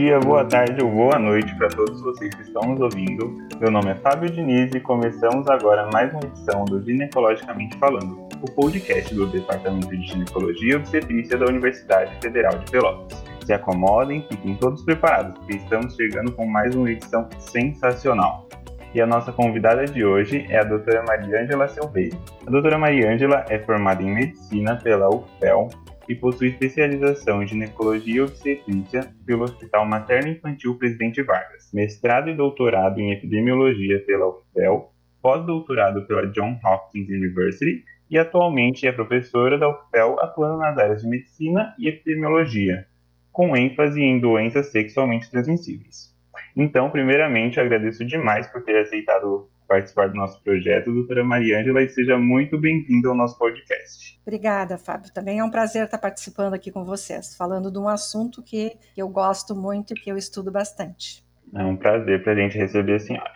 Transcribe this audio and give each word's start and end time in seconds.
dia, 0.00 0.18
boa 0.18 0.42
tarde 0.46 0.82
ou 0.82 0.90
boa 0.90 1.18
noite 1.18 1.54
para 1.56 1.68
todos 1.68 2.00
vocês 2.00 2.34
que 2.34 2.40
estão 2.40 2.62
nos 2.62 2.80
ouvindo. 2.80 3.36
Meu 3.60 3.70
nome 3.70 3.90
é 3.90 3.94
Fábio 3.96 4.30
Diniz 4.30 4.74
e 4.74 4.80
começamos 4.80 5.46
agora 5.46 5.90
mais 5.92 6.10
uma 6.14 6.22
edição 6.22 6.64
do 6.64 6.82
Ginecologicamente 6.82 7.76
Falando, 7.76 8.26
o 8.40 8.50
podcast 8.50 9.14
do 9.14 9.26
Departamento 9.26 9.88
de 9.88 10.06
Ginecologia 10.06 10.72
e 10.72 10.76
Obstetrícia 10.76 11.36
da 11.36 11.44
Universidade 11.44 12.18
Federal 12.22 12.56
de 12.56 12.70
Pelotas. 12.70 13.22
Se 13.44 13.52
acomodem, 13.52 14.24
fiquem 14.26 14.54
todos 14.54 14.82
preparados, 14.82 15.36
porque 15.36 15.56
estamos 15.56 15.94
chegando 15.94 16.32
com 16.32 16.46
mais 16.46 16.74
uma 16.74 16.90
edição 16.90 17.28
sensacional. 17.38 18.48
E 18.94 19.02
a 19.02 19.06
nossa 19.06 19.30
convidada 19.30 19.84
de 19.84 20.02
hoje 20.02 20.46
é 20.48 20.60
a 20.60 20.64
doutora 20.64 21.04
Mariângela 21.06 21.68
Silveira. 21.68 22.16
A 22.46 22.50
doutora 22.50 22.78
Mariângela 22.78 23.44
é 23.50 23.58
formada 23.58 24.02
em 24.02 24.14
Medicina 24.14 24.76
pela 24.76 25.14
UFPEL 25.14 25.68
e 26.10 26.14
possui 26.16 26.48
especialização 26.48 27.40
em 27.40 27.46
ginecologia 27.46 28.16
e 28.16 28.20
obstetrícia 28.20 29.14
pelo 29.24 29.44
Hospital 29.44 29.86
Materno 29.86 30.32
Infantil 30.32 30.76
Presidente 30.76 31.22
Vargas, 31.22 31.70
mestrado 31.72 32.28
e 32.28 32.34
doutorado 32.34 32.98
em 32.98 33.12
epidemiologia 33.12 34.04
pela 34.04 34.26
UFPEL, 34.26 34.92
pós-doutorado 35.22 36.04
pela 36.08 36.26
Johns 36.26 36.58
Hopkins 36.64 37.08
University 37.08 37.84
e 38.10 38.18
atualmente 38.18 38.88
é 38.88 38.92
professora 38.92 39.56
da 39.56 39.70
UFPEL 39.70 40.16
atuando 40.18 40.58
nas 40.58 40.76
áreas 40.76 41.02
de 41.02 41.08
medicina 41.08 41.76
e 41.78 41.86
epidemiologia, 41.86 42.88
com 43.30 43.56
ênfase 43.56 44.02
em 44.02 44.18
doenças 44.18 44.72
sexualmente 44.72 45.30
transmissíveis. 45.30 46.12
Então, 46.56 46.90
primeiramente, 46.90 47.60
agradeço 47.60 48.04
demais 48.04 48.48
por 48.48 48.64
ter 48.64 48.76
aceitado 48.80 49.48
participar 49.70 50.08
do 50.08 50.16
nosso 50.16 50.42
projeto, 50.42 50.92
doutora 50.92 51.22
Mariângela, 51.22 51.80
e 51.80 51.88
seja 51.88 52.18
muito 52.18 52.58
bem-vinda 52.58 53.08
ao 53.08 53.14
nosso 53.14 53.38
podcast. 53.38 54.18
Obrigada, 54.26 54.76
Fábio. 54.76 55.12
Também 55.14 55.38
é 55.38 55.44
um 55.44 55.50
prazer 55.50 55.84
estar 55.84 55.96
participando 55.96 56.54
aqui 56.54 56.72
com 56.72 56.84
vocês, 56.84 57.36
falando 57.36 57.70
de 57.70 57.78
um 57.78 57.86
assunto 57.86 58.42
que 58.42 58.72
eu 58.96 59.08
gosto 59.08 59.54
muito 59.54 59.92
e 59.92 59.94
que 59.94 60.10
eu 60.10 60.16
estudo 60.16 60.50
bastante. 60.50 61.24
É 61.54 61.62
um 61.62 61.76
prazer 61.76 62.20
para 62.24 62.32
a 62.32 62.34
gente 62.34 62.58
receber 62.58 62.96
a 62.96 62.98
senhora. 62.98 63.30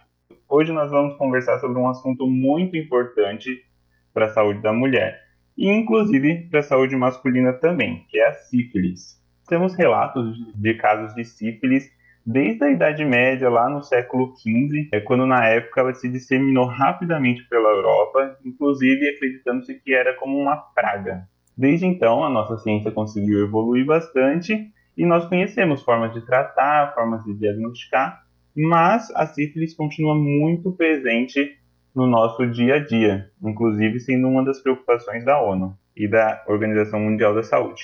Hoje 0.48 0.72
nós 0.72 0.90
vamos 0.90 1.16
conversar 1.16 1.60
sobre 1.60 1.78
um 1.78 1.88
assunto 1.88 2.26
muito 2.26 2.76
importante 2.76 3.64
para 4.12 4.26
a 4.26 4.30
saúde 4.30 4.60
da 4.60 4.72
mulher, 4.72 5.20
e 5.56 5.70
inclusive 5.70 6.48
para 6.50 6.58
a 6.58 6.64
saúde 6.64 6.96
masculina 6.96 7.52
também, 7.52 8.04
que 8.10 8.18
é 8.18 8.26
a 8.26 8.32
sífilis. 8.32 9.22
Temos 9.46 9.76
relatos 9.76 10.36
de 10.52 10.74
casos 10.74 11.14
de 11.14 11.24
sífilis 11.24 11.88
desde 12.24 12.64
a 12.64 12.70
Idade 12.70 13.04
Média, 13.04 13.48
lá 13.48 13.68
no 13.68 13.82
século 13.82 14.34
XV, 14.36 14.88
é 14.92 15.00
quando 15.00 15.26
na 15.26 15.46
época 15.46 15.80
ela 15.80 15.94
se 15.94 16.08
disseminou 16.08 16.66
rapidamente 16.66 17.46
pela 17.48 17.68
Europa, 17.68 18.38
inclusive 18.44 19.08
acreditando-se 19.08 19.74
que 19.80 19.94
era 19.94 20.14
como 20.14 20.38
uma 20.38 20.56
praga. 20.56 21.28
Desde 21.56 21.86
então, 21.86 22.24
a 22.24 22.30
nossa 22.30 22.56
ciência 22.58 22.90
conseguiu 22.90 23.44
evoluir 23.44 23.84
bastante 23.84 24.72
e 24.96 25.04
nós 25.04 25.26
conhecemos 25.26 25.82
formas 25.82 26.12
de 26.12 26.24
tratar, 26.24 26.94
formas 26.94 27.22
de 27.24 27.34
diagnosticar, 27.34 28.22
mas 28.56 29.10
a 29.14 29.26
sífilis 29.26 29.74
continua 29.74 30.14
muito 30.14 30.72
presente 30.72 31.58
no 31.94 32.06
nosso 32.06 32.46
dia 32.46 32.76
a 32.76 32.78
dia, 32.78 33.30
inclusive 33.42 34.00
sendo 34.00 34.28
uma 34.28 34.44
das 34.44 34.60
preocupações 34.60 35.24
da 35.24 35.40
ONU 35.40 35.76
e 35.96 36.08
da 36.08 36.42
Organização 36.48 37.00
Mundial 37.00 37.34
da 37.34 37.42
Saúde. 37.42 37.82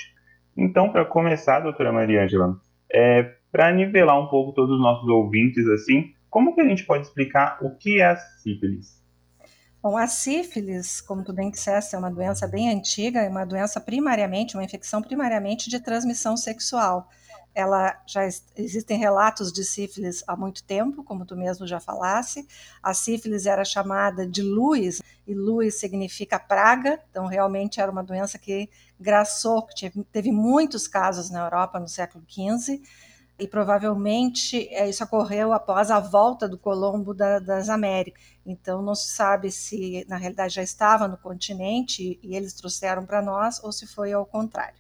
Então, 0.57 0.91
para 0.91 1.05
começar, 1.05 1.61
doutora 1.61 1.93
Maria 1.93 2.25
Angela, 2.25 2.57
é, 2.93 3.35
para 3.51 3.73
nivelar 3.73 4.19
um 4.21 4.29
pouco 4.29 4.53
todos 4.53 4.77
os 4.77 4.81
nossos 4.81 5.09
ouvintes, 5.09 5.67
assim, 5.69 6.13
como 6.29 6.55
que 6.55 6.61
a 6.61 6.69
gente 6.69 6.85
pode 6.85 7.07
explicar 7.07 7.59
o 7.61 7.77
que 7.77 8.01
é 8.01 8.07
a 8.07 8.17
sífilis? 8.17 9.01
Bom, 9.83 9.97
a 9.97 10.07
sífilis, 10.07 11.01
como 11.01 11.25
tu 11.25 11.33
bem 11.33 11.51
disseste, 11.51 11.95
é 11.95 11.99
uma 11.99 12.11
doença 12.11 12.47
bem 12.47 12.71
antiga, 12.71 13.21
é 13.23 13.29
uma 13.29 13.47
doença 13.47 13.81
primariamente, 13.81 14.55
uma 14.55 14.63
infecção 14.63 15.01
primariamente 15.01 15.71
de 15.71 15.81
transmissão 15.81 16.37
sexual. 16.37 17.09
Ela 17.55 17.99
já 18.07 18.25
existem 18.57 18.99
relatos 18.99 19.51
de 19.51 19.65
sífilis 19.65 20.23
há 20.29 20.37
muito 20.37 20.63
tempo, 20.63 21.03
como 21.03 21.25
tu 21.25 21.35
mesmo 21.35 21.67
já 21.67 21.81
falasse. 21.81 22.47
A 22.83 22.93
sífilis 22.93 23.47
era 23.47 23.65
chamada 23.65 24.27
de 24.29 24.43
Luis, 24.43 25.01
e 25.27 25.35
Luis 25.35 25.81
significa 25.81 26.39
praga, 26.39 27.01
então 27.11 27.27
realmente 27.27 27.81
era 27.81 27.91
uma 27.91 28.05
doença 28.05 28.39
que 28.39 28.69
graçou, 29.01 29.67
que 29.67 29.91
teve 30.13 30.31
muitos 30.31 30.87
casos 30.87 31.31
na 31.31 31.41
Europa 31.41 31.81
no 31.81 31.89
século 31.89 32.25
XV 32.29 32.83
e 33.41 33.49
provavelmente 33.49 34.69
é, 34.69 34.89
isso 34.89 35.03
ocorreu 35.03 35.53
após 35.53 35.91
a 35.91 35.99
volta 35.99 36.49
do 36.49 36.59
Colombo 36.59 37.15
da, 37.15 37.39
das 37.39 37.69
Américas. 37.69 38.23
Então 38.45 38.83
não 38.83 38.95
se 38.95 39.09
sabe 39.09 39.51
se 39.51 40.05
na 40.09 40.17
realidade 40.17 40.55
já 40.55 40.63
estava 40.63 41.09
no 41.09 41.17
continente 41.17 42.21
e 42.23 42.37
eles 42.37 42.53
trouxeram 42.53 43.07
para 43.07 43.23
nós 43.23 43.63
ou 43.65 43.73
se 43.73 43.87
foi 43.87 44.13
ao 44.13 44.27
contrário. 44.27 44.79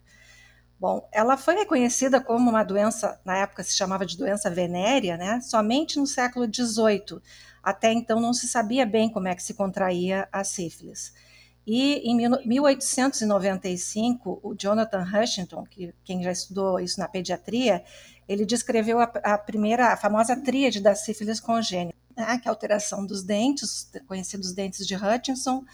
Bom, 0.79 1.07
ela 1.13 1.37
foi 1.37 1.57
reconhecida 1.57 2.21
como 2.21 2.49
uma 2.49 2.63
doença, 2.63 3.21
na 3.25 3.37
época 3.37 3.63
se 3.63 3.77
chamava 3.77 4.07
de 4.07 4.17
doença 4.17 4.49
venérea, 4.49 5.17
né? 5.17 5.41
Somente 5.43 5.99
no 5.99 6.07
século 6.07 6.47
XVIII. 6.47 7.21
Até 7.63 7.93
então 7.93 8.19
não 8.19 8.33
se 8.33 8.49
sabia 8.49 8.87
bem 8.87 9.11
como 9.11 9.29
é 9.29 9.35
que 9.35 9.43
se 9.43 9.53
contraía 9.53 10.27
a 10.33 10.43
sífilis. 10.43 11.13
E 11.73 11.99
em 11.99 12.17
1895, 12.17 14.41
o 14.43 14.57
Jonathan 14.57 15.05
Hutchinson, 15.05 15.65
que 15.71 15.95
quem 16.03 16.21
já 16.21 16.33
estudou 16.33 16.81
isso 16.81 16.99
na 16.99 17.07
pediatria, 17.07 17.85
ele 18.29 18.45
descreveu 18.45 18.99
a, 18.99 19.05
a 19.05 19.39
primeira, 19.39 19.93
a 19.93 19.97
famosa 19.97 20.35
tríade 20.35 20.81
da 20.81 20.97
sífilis 20.97 21.39
congênita, 21.39 21.97
né, 22.17 22.39
que 22.39 22.49
é 22.49 22.51
a 22.51 22.53
alteração 22.53 23.07
dos 23.07 23.23
dentes, 23.23 23.89
conhecidos 24.09 24.53
dentes 24.53 24.85
de 24.85 24.97
Hutchinson, 24.97 25.65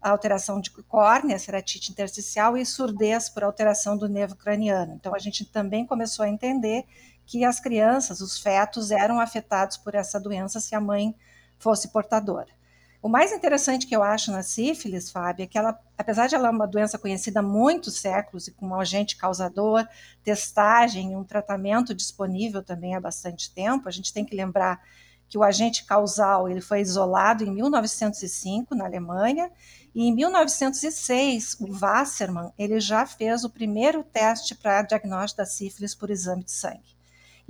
a 0.00 0.08
alteração 0.08 0.58
de 0.58 0.70
córnea, 0.70 1.38
ceratite 1.38 1.92
intersticial 1.92 2.56
e 2.56 2.64
surdez 2.64 3.28
por 3.28 3.44
alteração 3.44 3.94
do 3.94 4.08
nervo 4.08 4.36
craniano. 4.36 4.94
Então 4.94 5.14
a 5.14 5.18
gente 5.18 5.44
também 5.44 5.84
começou 5.84 6.24
a 6.24 6.30
entender 6.30 6.86
que 7.26 7.44
as 7.44 7.60
crianças, 7.60 8.22
os 8.22 8.38
fetos, 8.38 8.90
eram 8.90 9.20
afetados 9.20 9.76
por 9.76 9.94
essa 9.94 10.18
doença 10.18 10.60
se 10.60 10.74
a 10.74 10.80
mãe 10.80 11.14
fosse 11.58 11.88
portadora. 11.88 12.61
O 13.02 13.08
mais 13.08 13.32
interessante 13.32 13.84
que 13.84 13.96
eu 13.96 14.02
acho 14.02 14.30
na 14.30 14.44
sífilis, 14.44 15.10
Fábio, 15.10 15.42
é 15.42 15.46
que 15.48 15.58
ela, 15.58 15.76
apesar 15.98 16.28
de 16.28 16.36
ela 16.36 16.50
ser 16.50 16.54
uma 16.54 16.68
doença 16.68 16.96
conhecida 16.96 17.40
há 17.40 17.42
muitos 17.42 17.96
séculos 17.96 18.46
e 18.46 18.52
com 18.52 18.68
um 18.68 18.80
agente 18.80 19.16
causador, 19.16 19.84
testagem 20.22 21.10
e 21.10 21.16
um 21.16 21.24
tratamento 21.24 21.92
disponível 21.96 22.62
também 22.62 22.94
há 22.94 23.00
bastante 23.00 23.52
tempo, 23.52 23.88
a 23.88 23.90
gente 23.90 24.12
tem 24.12 24.24
que 24.24 24.36
lembrar 24.36 24.80
que 25.28 25.36
o 25.36 25.42
agente 25.42 25.84
causal 25.84 26.48
ele 26.48 26.60
foi 26.60 26.80
isolado 26.80 27.42
em 27.42 27.50
1905 27.50 28.72
na 28.76 28.84
Alemanha 28.84 29.50
e 29.92 30.04
em 30.04 30.14
1906 30.14 31.56
o 31.58 31.76
Wassermann 31.76 32.52
ele 32.56 32.78
já 32.78 33.04
fez 33.04 33.42
o 33.42 33.50
primeiro 33.50 34.04
teste 34.04 34.54
para 34.54 34.82
diagnóstico 34.82 35.38
da 35.38 35.46
sífilis 35.46 35.92
por 35.92 36.08
exame 36.08 36.44
de 36.44 36.52
sangue. 36.52 36.91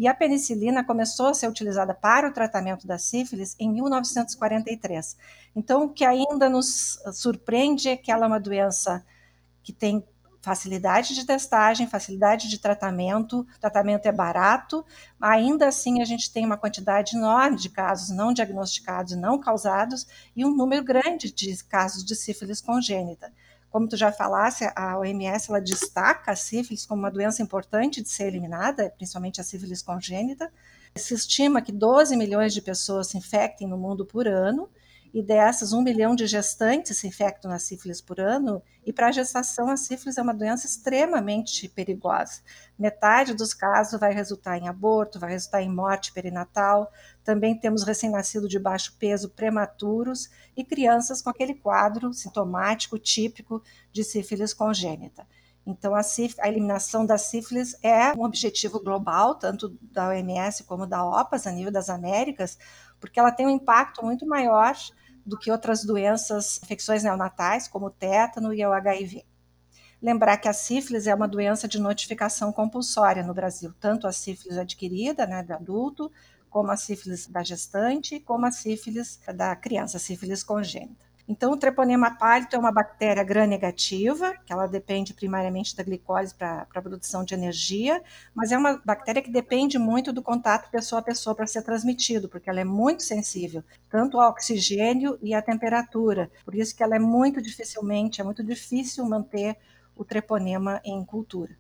E 0.02 0.08
a 0.08 0.12
penicilina 0.12 0.82
começou 0.82 1.26
a 1.28 1.34
ser 1.34 1.46
utilizada 1.46 1.94
para 1.94 2.28
o 2.28 2.32
tratamento 2.32 2.88
da 2.88 2.98
sífilis 2.98 3.54
em 3.56 3.70
1943. 3.70 5.16
Então, 5.54 5.84
o 5.84 5.88
que 5.90 6.04
ainda 6.04 6.48
nos 6.48 6.98
surpreende 7.12 7.88
é 7.88 7.96
que 7.96 8.10
ela 8.10 8.24
é 8.24 8.26
uma 8.26 8.40
doença 8.40 9.06
que 9.62 9.72
tem 9.72 10.04
facilidade 10.40 11.14
de 11.14 11.24
testagem, 11.24 11.86
facilidade 11.86 12.48
de 12.48 12.58
tratamento, 12.58 13.42
o 13.42 13.60
tratamento 13.60 14.06
é 14.06 14.10
barato, 14.10 14.84
ainda 15.20 15.68
assim 15.68 16.02
a 16.02 16.04
gente 16.04 16.32
tem 16.32 16.44
uma 16.44 16.58
quantidade 16.58 17.16
enorme 17.16 17.56
de 17.56 17.70
casos 17.70 18.10
não 18.10 18.32
diagnosticados 18.32 19.16
não 19.16 19.38
causados 19.38 20.04
e 20.34 20.44
um 20.44 20.50
número 20.52 20.82
grande 20.82 21.32
de 21.32 21.62
casos 21.62 22.04
de 22.04 22.16
sífilis 22.16 22.60
congênita. 22.60 23.32
Como 23.72 23.88
tu 23.88 23.96
já 23.96 24.12
falasse, 24.12 24.70
a 24.76 24.98
OMS 24.98 25.48
ela 25.48 25.58
destaca 25.58 26.30
a 26.30 26.36
sífilis 26.36 26.84
como 26.84 27.00
uma 27.00 27.10
doença 27.10 27.42
importante 27.42 28.02
de 28.02 28.08
ser 28.10 28.26
eliminada, 28.26 28.90
principalmente 28.90 29.40
a 29.40 29.44
sífilis 29.44 29.80
congênita. 29.80 30.52
Se 30.94 31.14
estima 31.14 31.62
que 31.62 31.72
12 31.72 32.14
milhões 32.14 32.52
de 32.52 32.60
pessoas 32.60 33.06
se 33.06 33.16
infectem 33.16 33.66
no 33.66 33.78
mundo 33.78 34.04
por 34.04 34.28
ano, 34.28 34.68
e 35.12 35.22
dessas, 35.22 35.74
um 35.74 35.82
milhão 35.82 36.14
de 36.14 36.26
gestantes 36.26 36.98
se 36.98 37.06
infectam 37.06 37.50
na 37.50 37.58
sífilis 37.58 38.00
por 38.00 38.18
ano, 38.18 38.62
e 38.84 38.92
para 38.92 39.08
a 39.08 39.12
gestação, 39.12 39.68
a 39.68 39.76
sífilis 39.76 40.16
é 40.16 40.22
uma 40.22 40.32
doença 40.32 40.66
extremamente 40.66 41.68
perigosa. 41.68 42.40
Metade 42.78 43.34
dos 43.34 43.52
casos 43.52 44.00
vai 44.00 44.14
resultar 44.14 44.56
em 44.56 44.68
aborto, 44.68 45.20
vai 45.20 45.30
resultar 45.30 45.60
em 45.60 45.68
morte 45.68 46.12
perinatal. 46.12 46.90
Também 47.22 47.58
temos 47.58 47.84
recém-nascidos 47.84 48.48
de 48.48 48.58
baixo 48.58 48.96
peso 48.98 49.28
prematuros 49.28 50.30
e 50.56 50.64
crianças 50.64 51.20
com 51.20 51.28
aquele 51.28 51.54
quadro 51.54 52.12
sintomático 52.14 52.98
típico 52.98 53.62
de 53.92 54.02
sífilis 54.02 54.54
congênita. 54.54 55.26
Então, 55.64 55.94
a, 55.94 56.00
a, 56.00 56.48
eliminação 56.48 57.06
da 57.06 57.16
sífilis 57.16 57.76
é 57.84 58.12
um 58.14 58.24
objetivo 58.24 58.80
global, 58.82 59.36
tanto 59.36 59.68
da 59.80 60.08
OMS 60.08 60.64
como 60.64 60.86
da 60.86 61.04
OPAS, 61.04 61.46
a 61.46 61.52
nível 61.52 61.70
das 61.70 61.88
Américas, 61.88 62.58
porque 62.98 63.20
ela 63.20 63.30
tem 63.30 63.46
um 63.46 63.50
impacto 63.50 64.04
muito 64.04 64.26
maior 64.26 64.74
do 65.24 65.38
que 65.38 65.50
outras 65.50 65.84
doenças, 65.84 66.60
infecções 66.62 67.02
neonatais, 67.02 67.68
como 67.68 67.86
o 67.86 67.90
tétano 67.90 68.52
e 68.52 68.64
o 68.64 68.72
HIV. 68.72 69.24
Lembrar 70.00 70.36
que 70.36 70.48
a 70.48 70.52
sífilis 70.52 71.06
é 71.06 71.14
uma 71.14 71.28
doença 71.28 71.68
de 71.68 71.78
notificação 71.80 72.52
compulsória 72.52 73.22
no 73.22 73.32
Brasil, 73.32 73.72
tanto 73.78 74.06
a 74.06 74.12
sífilis 74.12 74.58
adquirida, 74.58 75.26
né, 75.26 75.42
do 75.42 75.52
adulto, 75.52 76.10
como 76.50 76.70
a 76.70 76.76
sífilis 76.76 77.26
da 77.28 77.42
gestante, 77.42 78.18
como 78.20 78.44
a 78.44 78.50
sífilis 78.50 79.20
da 79.34 79.54
criança, 79.54 79.98
sífilis 79.98 80.42
congênita. 80.42 81.11
Então, 81.28 81.52
o 81.52 81.56
treponema 81.56 82.18
pálido 82.18 82.56
é 82.56 82.58
uma 82.58 82.72
bactéria 82.72 83.22
gram-negativa, 83.22 84.34
que 84.44 84.52
ela 84.52 84.66
depende 84.66 85.14
primariamente 85.14 85.74
da 85.76 85.82
glicose 85.82 86.34
para 86.34 86.66
a 86.74 86.82
produção 86.82 87.24
de 87.24 87.32
energia, 87.32 88.02
mas 88.34 88.50
é 88.50 88.58
uma 88.58 88.80
bactéria 88.84 89.22
que 89.22 89.30
depende 89.30 89.78
muito 89.78 90.12
do 90.12 90.20
contato 90.20 90.70
pessoa 90.70 91.00
a 91.00 91.04
pessoa 91.04 91.34
para 91.34 91.46
ser 91.46 91.62
transmitido, 91.62 92.28
porque 92.28 92.50
ela 92.50 92.60
é 92.60 92.64
muito 92.64 93.02
sensível, 93.04 93.62
tanto 93.88 94.20
ao 94.20 94.30
oxigênio 94.30 95.16
e 95.22 95.32
à 95.32 95.40
temperatura. 95.40 96.30
Por 96.44 96.54
isso 96.54 96.76
que 96.76 96.82
ela 96.82 96.96
é 96.96 96.98
muito 96.98 97.40
dificilmente, 97.40 98.20
é 98.20 98.24
muito 98.24 98.42
difícil 98.42 99.04
manter 99.04 99.56
o 99.94 100.04
treponema 100.04 100.80
em 100.84 101.04
cultura. 101.04 101.56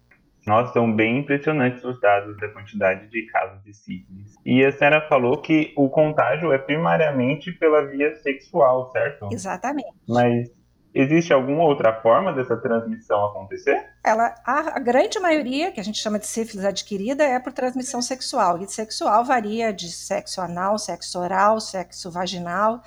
Nossa, 0.46 0.72
são 0.72 0.92
bem 0.94 1.18
impressionantes 1.18 1.84
os 1.84 2.00
dados 2.00 2.36
da 2.38 2.48
quantidade 2.48 3.08
de 3.08 3.26
casos 3.26 3.62
de 3.62 3.72
sífilis. 3.72 4.34
E 4.44 4.64
a 4.64 4.72
senhora 4.72 5.06
falou 5.08 5.40
que 5.40 5.72
o 5.76 5.88
contágio 5.88 6.52
é 6.52 6.58
primariamente 6.58 7.52
pela 7.52 7.86
via 7.86 8.14
sexual, 8.16 8.90
certo? 8.90 9.28
Exatamente. 9.30 9.92
Mas 10.08 10.50
existe 10.92 11.32
alguma 11.32 11.64
outra 11.64 12.00
forma 12.00 12.32
dessa 12.32 12.56
transmissão 12.56 13.24
acontecer? 13.26 13.88
Ela, 14.04 14.34
a, 14.44 14.76
a, 14.76 14.78
grande 14.80 15.18
maioria, 15.20 15.70
que 15.70 15.80
a 15.80 15.84
gente 15.84 15.98
chama 15.98 16.18
de 16.18 16.26
sífilis 16.26 16.64
adquirida, 16.64 17.24
é 17.24 17.38
por 17.38 17.52
transmissão 17.52 18.02
sexual. 18.02 18.60
E 18.60 18.68
sexual 18.68 19.24
varia 19.24 19.72
de 19.72 19.90
sexo 19.90 20.40
anal, 20.40 20.76
sexo 20.76 21.18
oral, 21.20 21.60
sexo 21.60 22.10
vaginal. 22.10 22.82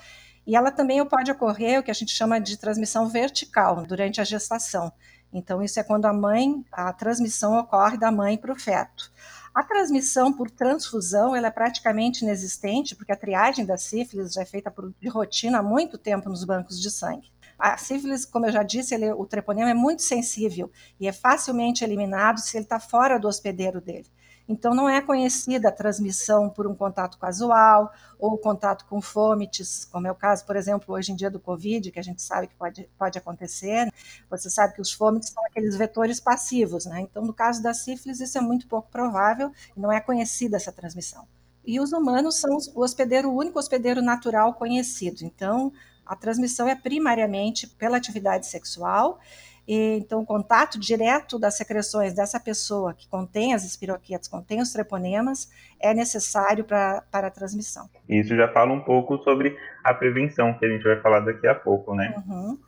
E 0.46 0.54
ela 0.54 0.70
também 0.70 1.04
pode 1.06 1.30
ocorrer 1.30 1.80
o 1.80 1.82
que 1.82 1.90
a 1.90 1.94
gente 1.94 2.12
chama 2.12 2.38
de 2.38 2.56
transmissão 2.58 3.08
vertical 3.08 3.82
durante 3.84 4.20
a 4.20 4.24
gestação. 4.24 4.92
Então, 5.36 5.62
isso 5.62 5.78
é 5.78 5.84
quando 5.84 6.06
a 6.06 6.14
mãe, 6.14 6.64
a 6.72 6.90
transmissão 6.94 7.58
ocorre 7.58 7.98
da 7.98 8.10
mãe 8.10 8.38
para 8.38 8.52
o 8.52 8.58
feto. 8.58 9.12
A 9.54 9.62
transmissão 9.62 10.32
por 10.32 10.50
transfusão 10.50 11.36
ela 11.36 11.48
é 11.48 11.50
praticamente 11.50 12.24
inexistente, 12.24 12.96
porque 12.96 13.12
a 13.12 13.16
triagem 13.16 13.66
da 13.66 13.76
sífilis 13.76 14.32
já 14.32 14.40
é 14.40 14.46
feita 14.46 14.70
por, 14.70 14.94
de 14.98 15.08
rotina 15.08 15.58
há 15.58 15.62
muito 15.62 15.98
tempo 15.98 16.30
nos 16.30 16.42
bancos 16.42 16.80
de 16.80 16.90
sangue. 16.90 17.30
A 17.58 17.76
sífilis, 17.76 18.24
como 18.24 18.46
eu 18.46 18.52
já 18.52 18.62
disse, 18.62 18.94
ele, 18.94 19.12
o 19.12 19.26
treponema 19.26 19.70
é 19.70 19.74
muito 19.74 20.00
sensível 20.00 20.70
e 20.98 21.06
é 21.06 21.12
facilmente 21.12 21.84
eliminado 21.84 22.38
se 22.38 22.56
ele 22.56 22.64
está 22.64 22.80
fora 22.80 23.18
do 23.18 23.28
hospedeiro 23.28 23.78
dele. 23.78 24.06
Então, 24.48 24.74
não 24.74 24.88
é 24.88 25.00
conhecida 25.00 25.68
a 25.68 25.72
transmissão 25.72 26.48
por 26.48 26.66
um 26.66 26.74
contato 26.74 27.18
casual 27.18 27.92
ou 28.18 28.38
contato 28.38 28.86
com 28.86 29.00
fomites, 29.00 29.84
como 29.84 30.06
é 30.06 30.10
o 30.10 30.14
caso, 30.14 30.44
por 30.46 30.54
exemplo, 30.54 30.94
hoje 30.94 31.12
em 31.12 31.16
dia 31.16 31.30
do 31.30 31.40
Covid, 31.40 31.90
que 31.90 31.98
a 31.98 32.02
gente 32.02 32.22
sabe 32.22 32.46
que 32.46 32.54
pode, 32.54 32.88
pode 32.96 33.18
acontecer. 33.18 33.92
Você 34.30 34.48
sabe 34.48 34.74
que 34.74 34.80
os 34.80 34.92
fomites 34.92 35.30
são 35.30 35.44
aqueles 35.46 35.76
vetores 35.76 36.20
passivos, 36.20 36.86
né? 36.86 37.00
Então, 37.00 37.24
no 37.24 37.32
caso 37.32 37.62
da 37.62 37.74
sífilis, 37.74 38.20
isso 38.20 38.38
é 38.38 38.40
muito 38.40 38.68
pouco 38.68 38.88
provável 38.90 39.50
e 39.76 39.80
não 39.80 39.90
é 39.90 40.00
conhecida 40.00 40.56
essa 40.56 40.70
transmissão. 40.70 41.26
E 41.64 41.80
os 41.80 41.92
humanos 41.92 42.36
são 42.36 42.56
o 42.74 42.82
hospedeiro, 42.82 43.28
o 43.28 43.36
único 43.36 43.58
hospedeiro 43.58 44.00
natural 44.00 44.54
conhecido. 44.54 45.24
Então, 45.24 45.72
a 46.06 46.14
transmissão 46.14 46.68
é 46.68 46.76
primariamente 46.76 47.66
pela 47.66 47.96
atividade 47.96 48.46
sexual 48.46 49.18
então, 49.68 50.20
o 50.20 50.26
contato 50.26 50.78
direto 50.78 51.38
das 51.38 51.56
secreções 51.56 52.14
dessa 52.14 52.38
pessoa 52.38 52.94
que 52.94 53.08
contém 53.08 53.52
as 53.52 53.64
espiroquetas, 53.64 54.28
contém 54.28 54.60
os 54.60 54.72
treponemas, 54.72 55.50
é 55.80 55.92
necessário 55.92 56.64
pra, 56.64 57.02
para 57.10 57.26
a 57.26 57.30
transmissão. 57.30 57.88
Isso 58.08 58.36
já 58.36 58.52
fala 58.52 58.72
um 58.72 58.80
pouco 58.80 59.18
sobre 59.18 59.56
a 59.82 59.92
prevenção, 59.92 60.54
que 60.54 60.64
a 60.64 60.68
gente 60.68 60.84
vai 60.84 61.00
falar 61.00 61.20
daqui 61.20 61.46
a 61.48 61.54
pouco, 61.54 61.94
né? 61.94 62.14
Uhum. 62.26 62.58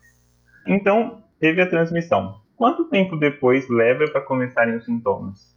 Então, 0.66 1.22
teve 1.38 1.62
a 1.62 1.68
transmissão. 1.68 2.40
Quanto 2.56 2.88
tempo 2.88 3.16
depois 3.16 3.68
leva 3.68 4.04
para 4.10 4.20
começarem 4.20 4.76
os 4.76 4.84
sintomas? 4.84 5.56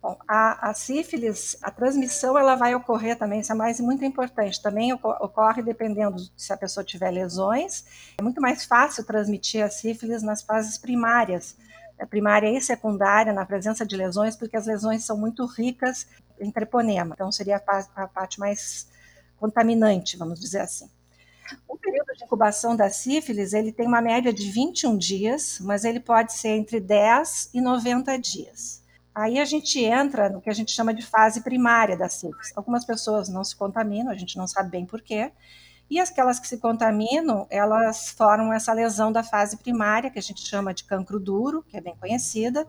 Bom, 0.00 0.16
a, 0.28 0.70
a, 0.70 0.74
sífilis, 0.74 1.56
a 1.60 1.72
transmissão, 1.72 2.38
ela 2.38 2.54
vai 2.54 2.72
ocorrer 2.72 3.18
também, 3.18 3.40
isso 3.40 3.50
é 3.50 3.54
mais 3.54 3.80
muito 3.80 4.04
importante, 4.04 4.62
também 4.62 4.92
ocorre 4.92 5.60
dependendo 5.60 6.22
se 6.36 6.52
a 6.52 6.56
pessoa 6.56 6.84
tiver 6.84 7.10
lesões. 7.10 7.84
É 8.16 8.22
muito 8.22 8.40
mais 8.40 8.64
fácil 8.64 9.04
transmitir 9.04 9.64
a 9.64 9.68
sífilis 9.68 10.22
nas 10.22 10.40
fases 10.40 10.78
primárias, 10.78 11.56
primária 12.08 12.48
e 12.48 12.60
secundária, 12.60 13.32
na 13.32 13.44
presença 13.44 13.84
de 13.84 13.96
lesões, 13.96 14.36
porque 14.36 14.56
as 14.56 14.66
lesões 14.66 15.04
são 15.04 15.18
muito 15.18 15.44
ricas 15.46 16.06
em 16.38 16.50
treponema, 16.52 17.14
então 17.14 17.32
seria 17.32 17.60
a, 17.66 18.04
a 18.04 18.06
parte 18.06 18.38
mais 18.38 18.86
contaminante, 19.36 20.16
vamos 20.16 20.38
dizer 20.38 20.60
assim. 20.60 20.88
O 21.66 21.76
período 21.76 22.14
de 22.14 22.24
incubação 22.24 22.76
da 22.76 22.90
sífilis, 22.90 23.52
ele 23.52 23.72
tem 23.72 23.86
uma 23.86 24.02
média 24.02 24.32
de 24.32 24.48
21 24.50 24.96
dias, 24.96 25.58
mas 25.60 25.84
ele 25.84 25.98
pode 25.98 26.34
ser 26.34 26.50
entre 26.50 26.78
10 26.78 27.50
e 27.54 27.60
90 27.60 28.16
dias. 28.18 28.82
Aí 29.18 29.40
a 29.40 29.44
gente 29.44 29.84
entra 29.84 30.28
no 30.28 30.40
que 30.40 30.48
a 30.48 30.52
gente 30.52 30.70
chama 30.70 30.94
de 30.94 31.04
fase 31.04 31.40
primária 31.40 31.96
da 31.96 32.08
sífilis. 32.08 32.52
Algumas 32.54 32.84
pessoas 32.84 33.28
não 33.28 33.42
se 33.42 33.56
contaminam, 33.56 34.12
a 34.12 34.14
gente 34.14 34.36
não 34.36 34.46
sabe 34.46 34.70
bem 34.70 34.86
porquê. 34.86 35.32
E 35.90 35.98
aquelas 35.98 36.38
que 36.38 36.46
se 36.46 36.58
contaminam, 36.58 37.44
elas 37.50 38.10
formam 38.10 38.52
essa 38.52 38.72
lesão 38.72 39.10
da 39.10 39.24
fase 39.24 39.56
primária, 39.56 40.08
que 40.08 40.20
a 40.20 40.22
gente 40.22 40.46
chama 40.46 40.72
de 40.72 40.84
cancro 40.84 41.18
duro, 41.18 41.64
que 41.66 41.76
é 41.76 41.80
bem 41.80 41.96
conhecida, 41.96 42.64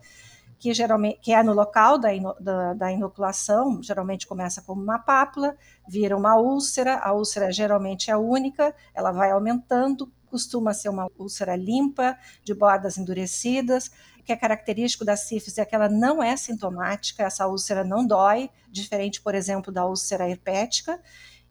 que 0.57 0.74
geralmente 0.74 1.19
que 1.22 1.31
é 1.31 1.44
no 1.44 1.54
local 1.54 2.00
da, 2.00 2.12
ino, 2.12 2.34
da, 2.40 2.74
da, 2.74 2.92
inoculação, 2.92 3.84
geralmente 3.84 4.25
começa 4.25 4.60
como 4.60 4.81
uma 4.81 4.98
pápula, 4.98 5.56
vira 5.88 6.18
uma 6.18 6.36
úlcera, 6.36 6.98
a 6.98 7.13
úlcera 7.13 7.52
geralmente 7.52 8.10
é 8.10 8.18
única, 8.18 8.74
ela 8.95 9.12
vai 9.12 9.30
aumentando, 9.30 10.12
costuma 10.25 10.74
ser 10.74 10.90
uma 10.90 11.07
úlcera 11.16 11.56
limpa, 11.56 12.18
de 12.44 12.56
bordas 12.56 12.98
endurecidas, 12.98 13.92
que 14.30 14.34
é 14.34 14.36
característico 14.36 15.04
da 15.04 15.18
sífilis 15.18 15.58
é 15.58 15.66
que 15.66 15.74
ela 15.74 15.90
não 15.90 16.22
é 16.22 16.38
sintomática, 16.38 17.24
essa 17.24 17.48
úlcera 17.48 17.84
não 17.84 18.06
dói, 18.06 18.48
diferente, 18.70 19.20
por 19.20 19.34
exemplo, 19.34 19.74
da 19.74 19.88
úlcera 19.88 20.30
herpética, 20.30 21.02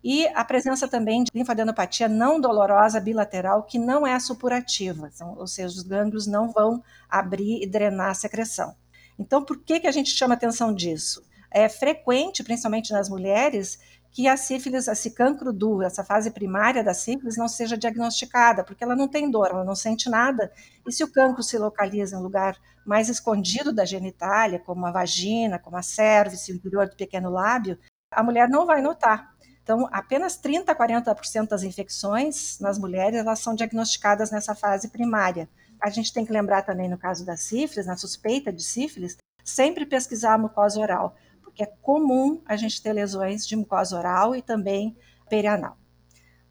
e 0.03 0.29
a 0.29 0.45
presença 0.45 0.87
também 0.87 1.25
de 1.25 1.31
linfadenopatia 1.35 2.07
não 2.07 2.41
dolorosa 2.41 3.01
bilateral, 3.01 3.65
que 3.65 3.81
não 3.81 4.07
é 4.07 4.17
supurativa, 4.21 5.11
então, 5.13 5.35
ou 5.37 5.49
seja, 5.49 5.75
os 5.75 5.83
gânglios 5.83 6.29
não 6.29 6.53
vão 6.53 6.81
abrir 7.11 7.61
e 7.61 7.67
drenar 7.67 8.11
a 8.11 8.15
secreção. 8.15 8.77
Então, 9.19 9.45
por 9.45 9.59
que, 9.65 9.81
que 9.81 9.89
a 9.89 9.93
gente 9.93 10.11
chama 10.11 10.35
atenção 10.35 10.73
disso? 10.73 11.27
É 11.51 11.69
frequente, 11.69 12.45
principalmente 12.45 12.93
nas 12.93 13.09
mulheres, 13.09 13.81
que 14.11 14.27
a 14.27 14.37
sífilis, 14.37 14.89
esse 14.89 15.11
cancro 15.11 15.53
duro, 15.53 15.85
essa 15.85 16.03
fase 16.03 16.31
primária 16.31 16.83
da 16.83 16.95
sífilis 16.95 17.37
não 17.37 17.49
seja 17.49 17.77
diagnosticada, 17.77 18.65
porque 18.65 18.83
ela 18.83 18.97
não 18.97 19.07
tem 19.07 19.31
dor, 19.31 19.49
ela 19.51 19.65
não 19.65 19.75
sente 19.75 20.09
nada. 20.09 20.51
E 20.87 20.93
se 20.93 21.05
o 21.05 21.13
cancro 21.13 21.43
se 21.43 21.59
localiza 21.59 22.17
em 22.17 22.19
um 22.19 22.23
lugar 22.23 22.57
mais 22.87 23.09
escondido 23.09 23.73
da 23.73 23.85
genitália, 23.85 24.59
como 24.59 24.87
a 24.87 24.91
vagina, 24.91 25.59
como 25.59 25.77
a 25.77 25.83
cervice, 25.83 26.53
o 26.53 26.57
interior 26.57 26.89
do 26.89 26.97
pequeno 26.97 27.31
lábio, 27.31 27.79
a 28.11 28.23
mulher 28.23 28.49
não 28.49 28.67
vai 28.67 28.81
notar. 28.81 29.37
Então, 29.63 29.87
apenas 29.93 30.39
30 30.39 30.73
a 30.73 30.75
40% 30.75 31.49
das 31.49 31.63
infecções 31.63 32.59
nas 32.59 32.79
mulheres 32.79 33.21
elas 33.21 33.39
são 33.39 33.55
diagnosticadas 33.55 34.31
nessa 34.31 34.55
fase 34.55 34.89
primária. 34.89 35.47
A 35.81 35.91
gente 35.91 36.13
tem 36.13 36.25
que 36.25 36.33
lembrar 36.33 36.63
também, 36.63 36.89
no 36.89 36.97
caso 36.97 37.25
da 37.25 37.37
sífilis, 37.37 37.87
na 37.87 37.97
suspeita 37.97 38.51
de 38.51 38.65
sífilis, 38.65 39.19
sempre 39.45 39.85
pesquisar 39.85 40.35
a 40.35 40.39
mucosa 40.39 40.81
oral 40.81 41.15
que 41.59 41.65
é 41.65 41.67
comum 41.83 42.41
a 42.47 42.55
gente 42.55 42.81
ter 42.81 42.93
lesões 42.93 43.45
de 43.45 43.57
mucosa 43.57 43.99
oral 43.99 44.37
e 44.37 44.41
também 44.41 44.97
perianal. 45.29 45.77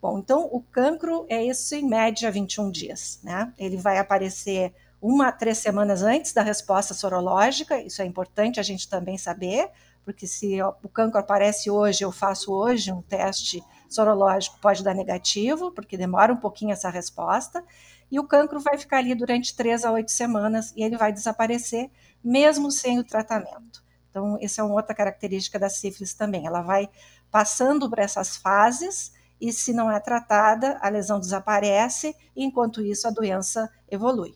Bom, 0.02 0.20
então 0.20 0.50
o 0.52 0.62
cancro 0.62 1.26
é 1.30 1.42
isso 1.42 1.74
em 1.76 1.88
média 1.88 2.30
21 2.30 2.70
dias, 2.70 3.22
né? 3.24 3.54
Ele 3.58 3.78
vai 3.78 4.00
aparecer 4.00 4.74
uma 5.02 5.30
a 5.30 5.32
três 5.32 5.60
semanas 5.60 6.02
antes 6.02 6.34
da 6.34 6.42
resposta 6.42 6.94
sorológica, 6.94 7.80
isso 7.82 8.02
é 8.02 8.06
importante 8.06 8.60
a 8.60 8.64
gente 8.64 8.90
também 8.90 9.18
saber, 9.18 9.70
porque 10.04 10.28
se 10.28 10.62
o 10.62 10.90
cancro 10.90 11.22
aparece 11.22 11.72
hoje, 11.72 12.04
eu 12.04 12.12
faço 12.12 12.52
hoje 12.52 12.92
um 12.92 13.02
teste 13.02 13.64
sorológico, 13.90 14.60
pode 14.60 14.84
dar 14.84 14.94
negativo, 14.94 15.72
porque 15.72 15.96
demora 15.96 16.34
um 16.34 16.38
pouquinho 16.38 16.74
essa 16.74 16.90
resposta, 16.90 17.64
e 18.12 18.20
o 18.20 18.28
cancro 18.28 18.60
vai 18.60 18.78
ficar 18.78 18.98
ali 18.98 19.16
durante 19.16 19.56
três 19.56 19.86
a 19.86 19.92
oito 19.94 20.12
semanas 20.12 20.74
e 20.76 20.84
ele 20.84 20.98
vai 20.98 21.14
desaparecer, 21.14 21.90
mesmo 22.22 22.70
sem 22.70 23.00
o 23.00 23.06
tratamento. 23.06 23.87
Então, 24.18 24.36
essa 24.42 24.62
é 24.62 24.64
uma 24.64 24.74
outra 24.74 24.96
característica 24.96 25.60
da 25.60 25.70
sífilis 25.70 26.16
também. 26.16 26.48
Ela 26.48 26.64
vai 26.64 26.90
passando 27.32 27.88
por 27.88 28.00
essas 28.00 28.36
fases 28.36 29.14
e, 29.40 29.54
se 29.54 29.72
não 29.72 29.92
é 29.92 30.00
tratada, 30.00 30.80
a 30.82 30.90
lesão 30.90 31.20
desaparece, 31.20 32.16
e 32.36 32.44
enquanto 32.44 32.82
isso, 32.82 33.08
a 33.08 33.12
doença 33.12 33.70
evolui. 33.92 34.34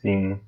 Sim. 0.00 0.40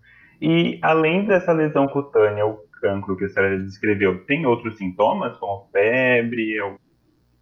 E 0.42 0.80
além 0.82 1.24
dessa 1.24 1.52
lesão 1.52 1.86
cutânea, 1.86 2.44
o 2.44 2.56
cancro 2.80 3.16
que 3.16 3.26
a 3.26 3.28
senhora 3.28 3.62
descreveu, 3.62 4.26
tem 4.26 4.44
outros 4.44 4.76
sintomas, 4.76 5.38
como 5.38 5.68
febre? 5.70 6.60
Ou... 6.60 6.76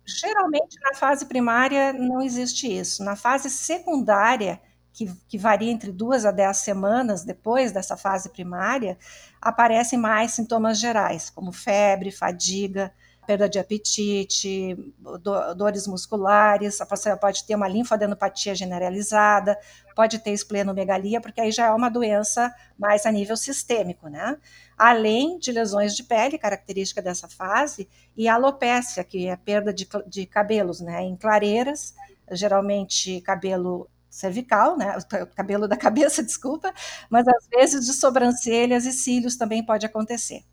Geralmente, 0.04 0.78
na 0.82 0.92
fase 0.92 1.24
primária, 1.24 1.94
não 1.94 2.20
existe 2.20 2.70
isso. 2.70 3.02
Na 3.02 3.16
fase 3.16 3.48
secundária, 3.48 4.60
que, 4.92 5.10
que, 5.28 5.38
varia 5.38 5.70
entre 5.70 5.90
duas 5.90 6.24
a 6.24 6.30
dez 6.30 6.58
semanas 6.58 7.24
depois 7.24 7.72
dessa 7.72 7.96
fase 7.96 8.28
primária, 8.28 8.98
aparecem 9.40 9.98
mais 9.98 10.32
sintomas 10.32 10.78
gerais, 10.78 11.30
como 11.30 11.52
febre, 11.52 12.10
fadiga, 12.10 12.92
perda 13.26 13.48
de 13.48 13.58
apetite, 13.58 14.76
do, 14.98 15.54
dores 15.54 15.86
musculares, 15.86 16.80
a 16.80 16.86
pessoa 16.86 17.16
pode 17.16 17.44
ter 17.44 17.54
uma 17.54 17.68
linfadenopatia 17.68 18.54
generalizada, 18.54 19.56
pode 19.94 20.18
ter 20.18 20.32
esplenomegalia, 20.32 21.20
porque 21.20 21.40
aí 21.40 21.52
já 21.52 21.66
é 21.66 21.70
uma 21.70 21.88
doença 21.88 22.52
mais 22.76 23.06
a 23.06 23.12
nível 23.12 23.36
sistêmico, 23.36 24.08
né? 24.08 24.36
Além 24.76 25.38
de 25.38 25.52
lesões 25.52 25.94
de 25.94 26.02
pele, 26.02 26.36
característica 26.36 27.00
dessa 27.00 27.28
fase, 27.28 27.88
e 28.16 28.28
alopécia, 28.28 29.04
que 29.04 29.28
é 29.28 29.36
perda 29.36 29.72
de, 29.72 29.88
de 30.06 30.26
cabelos, 30.26 30.80
né? 30.80 31.02
Em 31.02 31.16
clareiras, 31.16 31.94
geralmente 32.32 33.20
cabelo 33.20 33.88
cervical, 34.12 34.76
né, 34.76 34.94
o 35.22 35.26
cabelo 35.34 35.66
da 35.66 35.74
cabeça, 35.78 36.22
desculpa, 36.22 36.72
mas 37.08 37.26
às 37.26 37.46
vezes 37.48 37.86
de 37.86 37.94
sobrancelhas 37.94 38.84
e 38.84 38.92
cílios 38.92 39.36
também 39.36 39.64
pode 39.64 39.86
acontecer. 39.86 40.44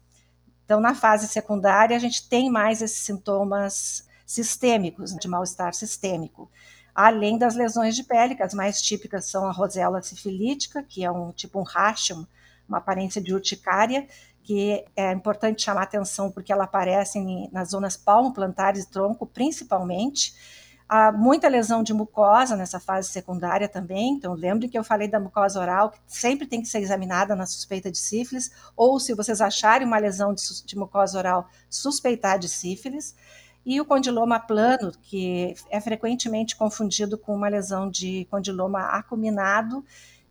Então, 0.63 0.79
na 0.79 0.95
fase 0.95 1.27
secundária, 1.27 1.95
a 1.95 1.99
gente 1.99 2.29
tem 2.29 2.49
mais 2.49 2.81
esses 2.81 2.99
sintomas 2.99 4.07
sistêmicos, 4.25 5.13
de 5.15 5.27
mal-estar 5.27 5.73
sistêmico, 5.73 6.49
além 6.95 7.37
das 7.37 7.55
lesões 7.55 7.95
de 7.95 8.03
pele, 8.03 8.35
que 8.35 8.43
as 8.43 8.53
mais 8.53 8.81
típicas 8.81 9.25
são 9.25 9.45
a 9.45 9.51
rosela 9.51 10.01
sifilítica, 10.01 10.83
que 10.83 11.03
é 11.03 11.11
um 11.11 11.31
tipo 11.31 11.59
um 11.59 11.63
racho, 11.63 12.25
uma 12.67 12.77
aparência 12.77 13.21
de 13.21 13.33
urticária, 13.33 14.07
que 14.43 14.85
é 14.95 15.11
importante 15.11 15.63
chamar 15.63 15.83
atenção 15.83 16.31
porque 16.31 16.51
ela 16.53 16.63
aparece 16.63 17.19
nas 17.51 17.71
zonas 17.71 17.97
palmo-plantares 17.97 18.83
e 18.83 18.89
tronco, 18.89 19.25
principalmente. 19.25 20.33
Há 20.91 21.11
muita 21.11 21.47
lesão 21.47 21.83
de 21.83 21.93
mucosa 21.93 22.55
nessa 22.55 22.79
fase 22.79 23.09
secundária 23.09 23.69
também, 23.69 24.13
então 24.13 24.33
lembre 24.33 24.67
que 24.67 24.75
eu 24.75 24.83
falei 24.83 25.07
da 25.07 25.19
mucosa 25.19 25.59
oral, 25.59 25.91
que 25.91 25.99
sempre 26.07 26.47
tem 26.47 26.63
que 26.63 26.67
ser 26.67 26.79
examinada 26.79 27.35
na 27.35 27.45
suspeita 27.45 27.91
de 27.91 27.99
sífilis, 27.99 28.51
ou 28.75 28.99
se 28.99 29.13
vocês 29.13 29.39
acharem 29.39 29.85
uma 29.85 29.99
lesão 29.99 30.33
de, 30.33 30.41
de 30.65 30.75
mucosa 30.75 31.19
oral, 31.19 31.47
suspeitar 31.69 32.39
de 32.39 32.49
sífilis. 32.49 33.15
E 33.63 33.79
o 33.79 33.85
condiloma 33.85 34.39
plano, 34.39 34.91
que 35.03 35.53
é 35.69 35.79
frequentemente 35.79 36.55
confundido 36.55 37.19
com 37.19 37.35
uma 37.35 37.49
lesão 37.49 37.87
de 37.87 38.25
condiloma 38.31 38.79
acuminado, 38.79 39.85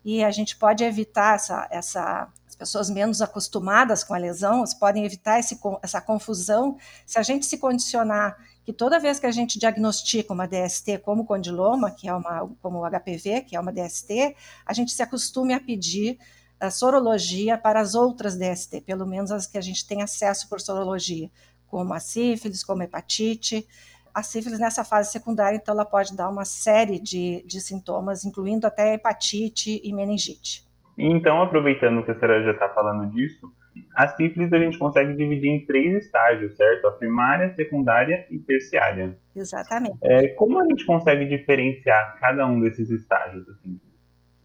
e 0.05 0.25
a 0.25 0.31
gente 0.33 0.57
pode 0.57 0.83
evitar 0.83 1.37
essa, 1.37 1.69
essa 1.71 2.29
pessoas 2.59 2.91
menos 2.91 3.23
acostumadas 3.23 4.03
com 4.03 4.13
a 4.13 4.19
lesão 4.19 4.65
podem 4.81 5.05
evitar 5.05 5.39
esse, 5.39 5.59
essa 5.81 6.01
confusão 6.01 6.77
se 7.07 7.19
a 7.19 7.23
gente 7.23 7.47
se 7.47 7.57
condicionar 7.57 8.37
que 8.69 8.73
toda 8.75 9.01
vez 9.01 9.19
que 9.19 9.25
a 9.25 9.31
gente 9.31 9.59
diagnostica 9.59 10.35
uma 10.35 10.47
DST 10.47 10.99
como 10.99 11.25
condiloma, 11.25 11.91
que 11.91 12.07
é 12.07 12.13
uma 12.13 12.47
como 12.61 12.85
HPV, 12.85 13.41
que 13.41 13.57
é 13.57 13.61
uma 13.61 13.73
DST, 13.73 14.37
a 14.67 14.75
gente 14.75 14.93
se 14.93 15.03
acostume 15.03 15.55
a 15.55 15.59
pedir 15.59 16.19
a 16.61 16.71
sorologia 16.71 17.57
para 17.57 17.81
as 17.81 17.95
outras 17.95 18.37
DST, 18.37 18.83
pelo 18.83 19.07
menos 19.07 19.33
as 19.33 19.47
que 19.47 19.57
a 19.57 19.61
gente 19.63 19.87
tem 19.87 20.03
acesso 20.03 20.51
por 20.51 20.61
sorologia, 20.61 21.31
como 21.67 21.95
a 21.95 21.99
sífilis, 21.99 22.63
como 22.63 22.83
a 22.83 22.85
hepatite. 22.85 23.67
A 24.13 24.23
sífilis 24.23 24.59
nessa 24.59 24.85
fase 24.85 25.13
secundária, 25.13 25.57
então, 25.57 25.73
ela 25.73 25.87
pode 25.87 26.15
dar 26.15 26.29
uma 26.29 26.45
série 26.45 26.99
de, 27.01 27.43
de 27.47 27.63
sintomas, 27.63 28.23
incluindo 28.23 28.67
até 28.67 28.93
hepatite 28.93 29.81
e 29.83 29.95
meningite. 29.95 30.63
Então, 30.99 31.41
aproveitando 31.41 32.05
que 32.05 32.11
a 32.11 32.15
senhora 32.21 32.45
já 32.45 32.51
está 32.51 32.69
falando 32.69 33.11
disso, 33.13 33.51
a 33.95 34.09
sífilis 34.09 34.53
a 34.53 34.59
gente 34.59 34.79
consegue 34.79 35.15
dividir 35.15 35.51
em 35.51 35.67
três 35.67 36.05
estágios, 36.05 36.57
certo? 36.57 36.87
A 36.87 36.93
primária, 36.93 37.55
secundária 37.55 38.27
e 38.31 38.39
terciária. 38.39 39.19
Exatamente. 39.35 39.97
É, 40.03 40.29
como 40.29 40.61
a 40.61 40.65
gente 40.65 40.85
consegue 40.85 41.25
diferenciar 41.27 42.19
cada 42.21 42.47
um 42.47 42.61
desses 42.61 42.91
estágios? 42.91 43.49
Assim? 43.49 43.81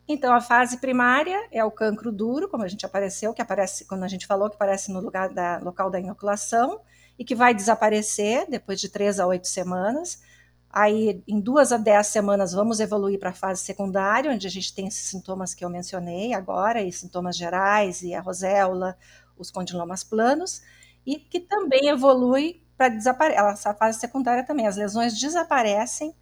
Então, 0.07 0.33
a 0.33 0.41
fase 0.41 0.79
primária 0.79 1.47
é 1.51 1.63
o 1.63 1.71
cancro 1.71 2.11
duro, 2.11 2.49
como 2.49 2.63
a 2.63 2.67
gente 2.67 2.85
apareceu, 2.85 3.33
que 3.33 3.41
aparece 3.41 3.87
quando 3.87 4.03
a 4.03 4.07
gente 4.07 4.27
falou 4.27 4.49
que 4.49 4.55
aparece 4.55 4.91
no 4.91 4.99
lugar 4.99 5.29
da, 5.29 5.59
local 5.59 5.89
da 5.89 5.99
inoculação 5.99 6.81
e 7.17 7.23
que 7.23 7.35
vai 7.35 7.53
desaparecer 7.53 8.45
depois 8.49 8.81
de 8.81 8.89
três 8.89 9.19
a 9.19 9.25
oito 9.25 9.47
semanas. 9.47 10.21
Aí, 10.69 11.23
em 11.27 11.39
duas 11.39 11.71
a 11.71 11.77
dez 11.77 12.07
semanas, 12.07 12.51
vamos 12.51 12.79
evoluir 12.79 13.19
para 13.19 13.29
a 13.29 13.33
fase 13.33 13.61
secundária, 13.61 14.31
onde 14.31 14.47
a 14.47 14.49
gente 14.49 14.73
tem 14.73 14.87
esses 14.87 15.07
sintomas 15.07 15.53
que 15.53 15.63
eu 15.63 15.69
mencionei 15.69 16.33
agora, 16.33 16.81
e 16.81 16.91
sintomas 16.91 17.37
gerais, 17.37 18.01
e 18.01 18.13
a 18.15 18.19
roséola, 18.19 18.97
os 19.37 19.51
condilomas 19.51 20.03
planos, 20.03 20.61
e 21.05 21.17
que 21.17 21.39
também 21.39 21.89
evolui 21.89 22.61
para 22.77 22.89
desaparecer. 22.89 23.43
Essa 23.43 23.73
fase 23.73 23.99
secundária 23.99 24.45
também, 24.45 24.67
as 24.67 24.77
lesões 24.77 25.19
desaparecem, 25.19 26.15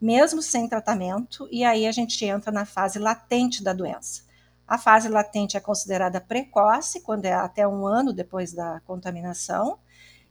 mesmo 0.00 0.40
sem 0.40 0.68
tratamento, 0.68 1.48
e 1.50 1.64
aí 1.64 1.86
a 1.86 1.92
gente 1.92 2.24
entra 2.24 2.52
na 2.52 2.64
fase 2.64 2.98
latente 2.98 3.62
da 3.62 3.72
doença. 3.72 4.22
A 4.66 4.78
fase 4.78 5.08
latente 5.08 5.56
é 5.56 5.60
considerada 5.60 6.20
precoce, 6.20 7.00
quando 7.00 7.24
é 7.24 7.32
até 7.32 7.66
um 7.66 7.86
ano 7.86 8.12
depois 8.12 8.52
da 8.52 8.80
contaminação, 8.80 9.78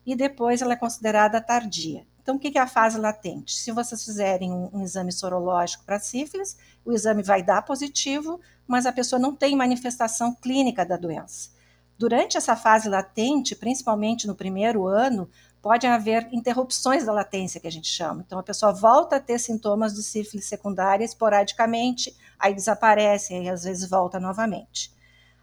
e 0.05 0.15
depois 0.15 0.61
ela 0.61 0.73
é 0.73 0.77
considerada 0.77 1.41
tardia. 1.41 2.05
Então, 2.21 2.35
o 2.35 2.39
que 2.39 2.57
é 2.57 2.61
a 2.61 2.67
fase 2.67 2.99
latente? 2.99 3.53
Se 3.53 3.71
vocês 3.71 4.03
fizerem 4.03 4.51
um, 4.51 4.69
um 4.73 4.83
exame 4.83 5.11
sorológico 5.11 5.85
para 5.85 5.99
sífilis, 5.99 6.57
o 6.85 6.91
exame 6.91 7.23
vai 7.23 7.41
dar 7.41 7.61
positivo, 7.61 8.39
mas 8.67 8.85
a 8.85 8.91
pessoa 8.91 9.19
não 9.19 9.35
tem 9.35 9.55
manifestação 9.55 10.35
clínica 10.35 10.85
da 10.85 10.97
doença. 10.97 11.49
Durante 11.97 12.37
essa 12.37 12.55
fase 12.55 12.87
latente, 12.87 13.55
principalmente 13.55 14.27
no 14.27 14.35
primeiro 14.35 14.85
ano, 14.85 15.27
pode 15.61 15.87
haver 15.87 16.29
interrupções 16.31 17.05
da 17.05 17.11
latência, 17.11 17.59
que 17.59 17.67
a 17.67 17.71
gente 17.71 17.87
chama. 17.87 18.23
Então, 18.25 18.37
a 18.37 18.43
pessoa 18.43 18.71
volta 18.71 19.15
a 19.15 19.19
ter 19.19 19.39
sintomas 19.39 19.95
de 19.95 20.03
sífilis 20.03 20.45
secundária 20.45 21.03
esporadicamente, 21.03 22.15
aí 22.37 22.53
desaparece, 22.53 23.33
aí 23.33 23.49
às 23.49 23.63
vezes 23.63 23.89
volta 23.89 24.19
novamente. 24.19 24.95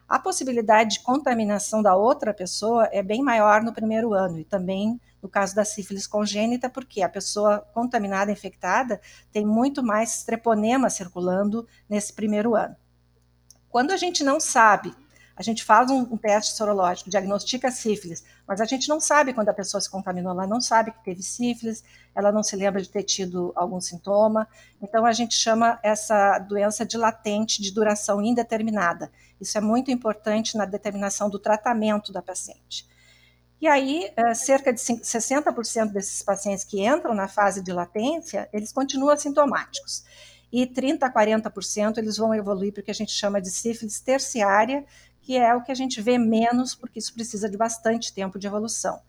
A 0.09 0.19
possibilidade 0.19 0.95
de 0.95 1.01
contaminação 1.01 1.83
da 1.83 1.97
outra 1.97 2.33
pessoa 2.33 2.89
é 2.93 3.03
bem 3.03 3.23
maior 3.23 3.63
no 3.63 3.73
primeiro 3.73 4.13
ano 4.15 4.39
e 4.39 4.45
também 4.45 5.01
no 5.21 5.29
caso 5.29 5.57
da 5.57 5.65
sífilis 5.65 6.07
congênita, 6.07 6.69
porque 6.69 7.01
a 7.01 7.09
pessoa 7.09 7.67
contaminada, 7.73 8.31
infectada, 8.31 9.01
tem 9.33 9.45
muito 9.45 9.83
mais 9.83 10.23
treponema 10.23 10.91
circulando 10.91 11.67
nesse 11.89 12.13
primeiro 12.13 12.55
ano. 12.55 12.77
Quando 13.71 13.91
a 13.91 13.97
gente 13.97 14.23
não 14.23 14.39
sabe, 14.39 14.95
a 15.37 15.43
gente 15.43 15.65
faz 15.65 15.91
um, 15.91 16.01
um 16.03 16.17
teste 16.17 16.55
sorológico, 16.55 17.11
diagnostica 17.11 17.71
sífilis, 17.71 18.25
mas 18.47 18.61
a 18.61 18.65
gente 18.65 18.89
não 18.89 19.01
sabe 19.01 19.33
quando 19.33 19.49
a 19.49 19.55
pessoa 19.55 19.81
se 19.81 19.91
contaminou, 19.91 20.33
ela 20.33 20.47
não 20.47 20.61
sabe 20.61 20.93
que 20.93 21.03
teve 21.05 21.23
sífilis, 21.23 21.83
ela 22.15 22.31
não 22.31 22.43
se 22.43 22.55
lembra 22.55 22.81
de 22.81 22.89
ter 22.89 23.03
tido 23.03 23.53
algum 23.57 23.81
sintoma, 23.81 24.47
então 24.81 25.05
a 25.05 25.13
gente 25.13 25.35
chama 25.35 25.79
essa 25.83 26.39
doença 26.39 26.87
de 26.87 26.97
latente, 26.97 27.61
de 27.61 27.73
duração 27.73 28.23
indeterminada. 28.23 29.11
Isso 29.41 29.59
é 29.59 29.61
muito 29.61 29.91
importante 29.91 30.57
na 30.57 30.65
determinação 30.65 31.29
do 31.29 31.39
tratamento 31.39 32.13
da 32.13 32.23
paciente. 32.23 32.87
E 33.61 33.67
aí, 33.67 34.13
eh, 34.17 34.35
cerca 34.35 34.73
de 34.73 34.79
60% 34.79 35.91
desses 35.91 36.23
pacientes 36.23 36.65
que 36.65 36.87
entram 36.87 37.15
na 37.15 37.27
fase 37.27 37.63
de 37.63 37.73
latência, 37.73 38.49
eles 38.53 38.73
continuam 38.73 39.11
assintomáticos. 39.11 40.05
E 40.53 40.67
30% 40.67 41.03
a 41.03 41.11
40% 41.11 41.99
eles 41.99 42.17
vão 42.17 42.35
evoluir 42.35 42.73
para 42.73 42.81
o 42.81 42.85
que 42.85 42.91
a 42.91 42.95
gente 42.95 43.13
chama 43.13 43.41
de 43.41 43.51
sífilis 43.51 44.01
terciária, 44.01 44.85
que 45.25 45.39
é 45.39 45.55
o 45.55 45.63
que 45.63 45.73
a 45.73 45.75
gente 45.75 46.03
vê 46.03 46.19
menos, 46.19 46.75
porque 46.75 46.99
isso 46.99 47.15
precisa 47.15 47.49
de 47.49 47.57
bastante 47.57 48.13
tempo 48.13 48.39
de 48.39 48.47
evolução. 48.47 49.01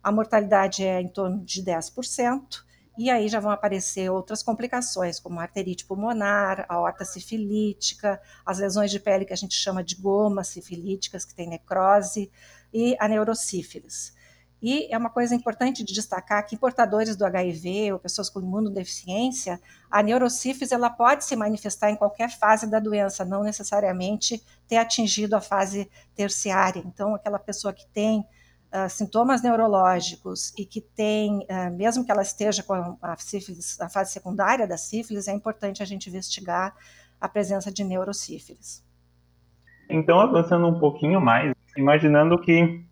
A 0.00 0.12
mortalidade 0.12 0.84
é 0.84 1.00
em 1.00 1.08
torno 1.08 1.44
de 1.44 1.60
10%, 1.60 2.64
e 2.96 3.10
aí 3.10 3.28
já 3.28 3.40
vão 3.40 3.50
aparecer 3.50 4.08
outras 4.08 4.44
complicações, 4.44 5.18
como 5.18 5.40
a 5.40 5.42
arterite 5.42 5.84
pulmonar, 5.84 6.64
a 6.68 6.78
horta 6.78 7.04
sifilítica, 7.04 8.20
as 8.44 8.60
lesões 8.60 8.92
de 8.92 9.00
pele 9.00 9.24
que 9.24 9.32
a 9.32 9.36
gente 9.36 9.56
chama 9.56 9.82
de 9.82 9.96
gomas 9.96 10.46
sifilíticas, 10.46 11.24
que 11.24 11.34
tem 11.34 11.48
necrose, 11.48 12.30
e 12.72 12.96
a 13.00 13.08
neurosífilis. 13.08 14.14
E 14.62 14.88
é 14.90 14.96
uma 14.96 15.10
coisa 15.10 15.34
importante 15.34 15.84
de 15.84 15.92
destacar 15.92 16.46
que 16.46 16.56
portadores 16.56 17.16
do 17.16 17.26
HIV 17.26 17.92
ou 17.92 17.98
pessoas 17.98 18.30
com 18.30 18.40
imunodeficiência, 18.40 19.60
a 19.90 20.02
neurosífilis 20.02 20.72
ela 20.72 20.88
pode 20.88 21.24
se 21.24 21.34
manifestar 21.36 21.90
em 21.90 21.96
qualquer 21.96 22.30
fase 22.30 22.66
da 22.66 22.78
doença, 22.78 23.24
não 23.24 23.42
necessariamente 23.42 24.42
ter 24.68 24.76
atingido 24.76 25.34
a 25.36 25.40
fase 25.40 25.90
terciária. 26.14 26.82
Então, 26.84 27.14
aquela 27.14 27.38
pessoa 27.38 27.72
que 27.72 27.86
tem 27.88 28.20
uh, 28.20 28.88
sintomas 28.88 29.42
neurológicos 29.42 30.52
e 30.58 30.64
que 30.64 30.80
tem, 30.80 31.38
uh, 31.50 31.74
mesmo 31.74 32.04
que 32.04 32.10
ela 32.10 32.22
esteja 32.22 32.62
com 32.62 32.96
a, 33.00 33.16
sífilis, 33.16 33.80
a 33.80 33.88
fase 33.88 34.12
secundária 34.12 34.66
da 34.66 34.76
sífilis, 34.76 35.28
é 35.28 35.32
importante 35.32 35.82
a 35.82 35.86
gente 35.86 36.08
investigar 36.08 36.74
a 37.20 37.28
presença 37.28 37.72
de 37.72 37.84
neurosífilis. 37.84 38.84
Então, 39.88 40.18
avançando 40.18 40.66
um 40.66 40.78
pouquinho 40.78 41.20
mais, 41.20 41.52
imaginando 41.76 42.40
que 42.40 42.84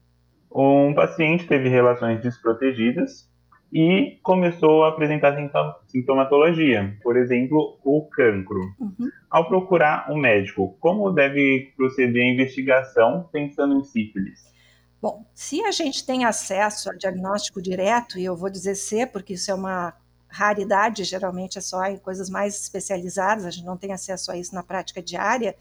um 0.51 0.95
paciente 0.95 1.47
teve 1.47 1.69
relações 1.69 2.23
desprotegidas 2.23 3.29
e 3.75 4.21
começou 4.23 4.85
a 4.85 4.91
apresentar 4.91 5.37
sintomatologia, 5.89 6.97
por 7.03 7.17
exemplo, 7.17 7.77
o 7.83 8.03
cancro. 8.03 8.61
Uhum. 8.79 9.11
Ao 9.29 9.49
procurar 9.49 10.09
um 10.13 10.17
médico, 10.17 10.77
como 10.79 11.11
deve 11.11 11.73
proceder 11.77 12.23
a 12.23 12.33
investigação 12.33 13.29
pensando 13.33 13.77
em 13.77 13.83
sífilis? 13.83 14.45
Bom, 15.03 15.27
se 15.35 15.61
a 15.65 15.73
gente 15.73 16.07
tem 16.07 16.25
acesso 16.25 16.89
a 16.89 16.95
diagnóstico 16.95 17.61
direto, 17.61 18.17
e 18.17 18.25
eu 18.25 18.37
vou 18.37 18.49
dizer 18.49 18.77
C, 18.77 19.07
porque 19.07 19.35
isso 19.35 19.51
é 19.51 19.55
uma 19.55 19.93
raridade, 20.29 21.03
geralmente 21.03 21.59
é 21.59 21.61
só 21.61 21.85
em 21.87 21.99
coisas 21.99 22.31
mais 22.31 22.55
especializadas, 22.55 23.45
a 23.45 23.51
gente 23.51 23.67
não 23.67 23.77
tem 23.77 23.93
acesso 23.93 24.31
a 24.31 24.37
isso 24.37 24.55
na 24.55 24.63
prática 24.63 25.03
diária, 25.03 25.57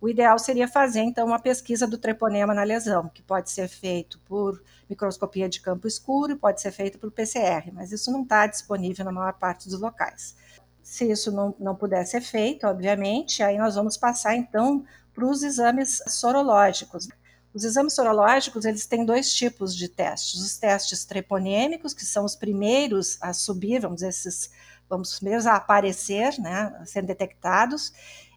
o 0.00 0.08
ideal 0.08 0.38
seria 0.38 0.68
fazer, 0.68 1.00
então, 1.00 1.26
uma 1.26 1.38
pesquisa 1.38 1.86
do 1.86 1.96
treponema 1.96 2.52
na 2.52 2.62
lesão, 2.62 3.08
que 3.08 3.22
pode 3.22 3.50
ser 3.50 3.68
feito 3.68 4.18
por 4.20 4.62
microscopia 4.88 5.48
de 5.48 5.60
campo 5.60 5.86
escuro 5.86 6.32
e 6.32 6.36
pode 6.36 6.60
ser 6.60 6.70
feito 6.70 6.98
por 6.98 7.10
PCR, 7.10 7.70
mas 7.72 7.92
isso 7.92 8.10
não 8.12 8.22
está 8.22 8.46
disponível 8.46 9.04
na 9.04 9.12
maior 9.12 9.32
parte 9.34 9.68
dos 9.68 9.80
locais. 9.80 10.36
Se 10.82 11.10
isso 11.10 11.32
não, 11.32 11.54
não 11.58 11.74
puder 11.74 12.04
ser 12.06 12.20
feito, 12.20 12.66
obviamente, 12.66 13.42
aí 13.42 13.56
nós 13.58 13.74
vamos 13.74 13.96
passar, 13.96 14.36
então, 14.36 14.84
para 15.14 15.24
os 15.24 15.42
exames 15.42 16.02
sorológicos. 16.06 17.08
Os 17.54 17.64
exames 17.64 17.94
sorológicos, 17.94 18.66
eles 18.66 18.84
têm 18.84 19.04
dois 19.04 19.32
tipos 19.32 19.74
de 19.74 19.88
testes. 19.88 20.40
Os 20.42 20.58
testes 20.58 21.06
treponêmicos, 21.06 21.94
que 21.94 22.04
são 22.04 22.22
os 22.24 22.36
primeiros 22.36 23.16
a 23.22 23.32
subir, 23.32 23.80
vamos 23.80 23.96
dizer, 23.96 24.08
esses 24.08 24.50
vamos 24.88 25.12
os 25.12 25.18
primeiros 25.18 25.46
a 25.46 25.56
aparecer, 25.56 26.38
né, 26.38 26.76
a 26.80 26.86
serem 26.86 27.06
detectados, 27.06 27.92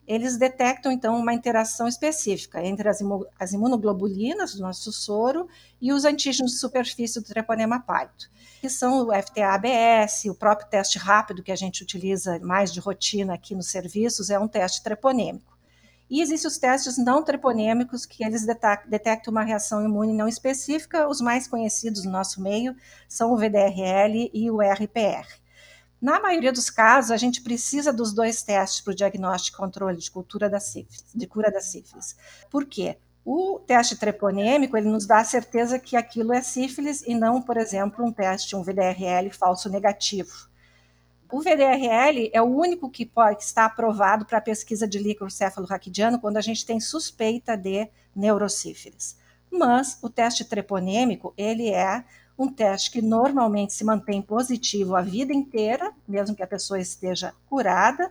eles 0.09 0.37
detectam 0.37 0.91
então 0.91 1.15
uma 1.15 1.35
interação 1.35 1.87
específica 1.87 2.65
entre 2.65 2.89
as, 2.89 2.99
as 3.39 3.53
imunoglobulinas 3.53 4.55
do 4.55 4.61
nosso 4.63 4.91
soro 4.91 5.47
e 5.79 5.93
os 5.93 6.03
antígenos 6.03 6.53
de 6.53 6.57
superfície 6.57 7.19
do 7.19 7.27
treponema 7.27 7.79
pálido, 7.79 8.25
que 8.59 8.67
são 8.67 9.07
o 9.07 9.13
FTA-ABS, 9.13 10.25
o 10.25 10.33
próprio 10.33 10.67
teste 10.67 10.97
rápido 10.97 11.43
que 11.43 11.51
a 11.51 11.55
gente 11.55 11.83
utiliza 11.83 12.39
mais 12.39 12.73
de 12.73 12.79
rotina 12.79 13.35
aqui 13.35 13.53
nos 13.53 13.67
serviços 13.67 14.31
é 14.31 14.39
um 14.39 14.47
teste 14.47 14.81
treponêmico. 14.81 15.55
E 16.09 16.23
existem 16.23 16.47
os 16.47 16.57
testes 16.57 16.97
não 16.97 17.23
treponêmicos, 17.23 18.03
que 18.03 18.25
eles 18.25 18.43
detectam 18.87 19.31
uma 19.31 19.43
reação 19.43 19.85
imune 19.85 20.11
não 20.11 20.27
específica. 20.27 21.07
Os 21.07 21.21
mais 21.21 21.47
conhecidos 21.47 22.03
no 22.03 22.09
nosso 22.09 22.41
meio 22.41 22.75
são 23.07 23.31
o 23.31 23.37
VDRL 23.37 24.31
e 24.33 24.49
o 24.49 24.59
RPR. 24.59 25.27
Na 26.01 26.19
maioria 26.19 26.51
dos 26.51 26.69
casos, 26.69 27.11
a 27.11 27.17
gente 27.17 27.41
precisa 27.41 27.91
dos 27.91 28.13
dois 28.13 28.41
testes 28.41 28.81
para 28.81 28.91
o 28.91 28.95
diagnóstico 28.95 29.57
e 29.57 29.59
controle 29.59 29.97
de 29.97 30.09
cultura 30.09 30.49
da 30.49 30.59
sífilis, 30.59 31.11
de 31.13 31.27
cura 31.27 31.51
da 31.51 31.59
sífilis. 31.59 32.15
Por 32.49 32.65
quê? 32.65 32.97
O 33.25 33.59
teste 33.59 33.97
treponêmico 33.97 34.77
ele 34.77 34.87
nos 34.87 35.05
dá 35.05 35.19
a 35.19 35.25
certeza 35.25 35.77
que 35.77 35.97
aquilo 35.97 36.33
é 36.33 36.41
sífilis 36.41 37.01
e 37.05 37.13
não, 37.13 37.41
por 37.41 37.57
exemplo, 37.57 38.05
um 38.05 38.13
teste, 38.13 38.55
um 38.55 38.63
VDRL 38.63 39.29
falso 39.31 39.69
negativo. 39.69 40.49
O 41.31 41.41
VDRL 41.41 42.31
é 42.33 42.41
o 42.41 42.45
único 42.45 42.89
que, 42.89 43.05
pode, 43.05 43.43
está 43.43 43.65
aprovado 43.65 44.25
para 44.25 44.41
pesquisa 44.41 44.87
de 44.87 44.97
líquor 44.97 45.29
cefalorraquidiano 45.29 46.19
quando 46.19 46.37
a 46.37 46.41
gente 46.41 46.65
tem 46.65 46.79
suspeita 46.79 47.55
de 47.55 47.87
neurosífilis. 48.15 49.15
Mas 49.51 49.99
o 50.01 50.09
teste 50.09 50.45
treponêmico, 50.45 51.33
ele 51.37 51.69
é 51.69 52.03
um 52.39 52.49
teste 52.49 52.89
que 52.89 53.01
normalmente 53.01 53.73
se 53.73 53.83
mantém 53.83 54.21
positivo 54.21 54.95
a 54.95 55.01
vida 55.01 55.33
inteira, 55.33 55.91
mesmo 56.07 56.33
que 56.33 56.41
a 56.41 56.47
pessoa 56.47 56.79
esteja 56.79 57.33
curada, 57.49 58.09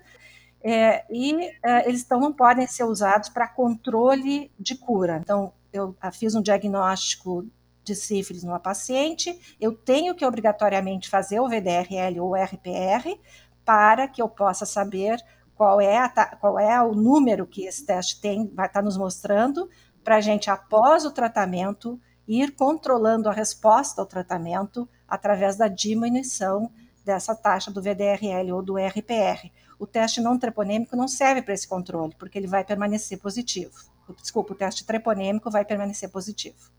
é, 0.62 1.04
e 1.10 1.34
é, 1.64 1.88
eles 1.88 2.02
então 2.02 2.20
não 2.20 2.32
podem 2.32 2.66
ser 2.66 2.84
usados 2.84 3.30
para 3.30 3.48
controle 3.48 4.52
de 4.58 4.76
cura. 4.76 5.18
Então, 5.22 5.52
eu 5.72 5.96
fiz 6.12 6.34
um 6.34 6.42
diagnóstico 6.42 7.46
de 7.82 7.94
sífilis 7.94 8.44
numa 8.44 8.60
paciente, 8.60 9.56
eu 9.58 9.72
tenho 9.72 10.14
que 10.14 10.26
obrigatoriamente 10.26 11.08
fazer 11.08 11.40
o 11.40 11.48
VDRL 11.48 12.20
ou 12.20 12.34
RPR 12.34 13.18
para 13.64 14.06
que 14.06 14.20
eu 14.20 14.28
possa 14.28 14.66
saber 14.66 15.18
qual 15.54 15.80
é, 15.80 15.96
a, 15.96 16.08
qual 16.36 16.58
é 16.58 16.82
o 16.82 16.94
número 16.94 17.46
que 17.46 17.64
esse 17.64 17.84
teste 17.86 18.20
tem, 18.20 18.46
vai 18.54 18.66
estar 18.66 18.82
nos 18.82 18.96
mostrando, 18.98 19.70
para 20.04 20.16
a 20.16 20.20
gente, 20.20 20.50
após 20.50 21.04
o 21.04 21.10
tratamento, 21.10 22.00
ir 22.28 22.54
controlando 22.54 23.28
a 23.28 23.32
resposta 23.32 24.02
ao 24.02 24.06
tratamento 24.06 24.86
através 25.08 25.56
da 25.56 25.66
diminuição 25.66 26.70
dessa 27.04 27.34
taxa 27.34 27.70
do 27.70 27.80
VDRL 27.80 28.52
ou 28.52 28.62
do 28.62 28.76
RPR. 28.76 29.50
O 29.78 29.86
teste 29.86 30.20
não 30.20 30.38
treponêmico 30.38 30.94
não 30.94 31.08
serve 31.08 31.40
para 31.40 31.54
esse 31.54 31.66
controle, 31.66 32.14
porque 32.18 32.38
ele 32.38 32.46
vai 32.46 32.62
permanecer 32.62 33.18
positivo. 33.18 33.72
Desculpa, 34.20 34.52
o 34.52 34.56
teste 34.56 34.86
treponêmico 34.86 35.50
vai 35.50 35.64
permanecer 35.64 36.10
positivo. 36.10 36.70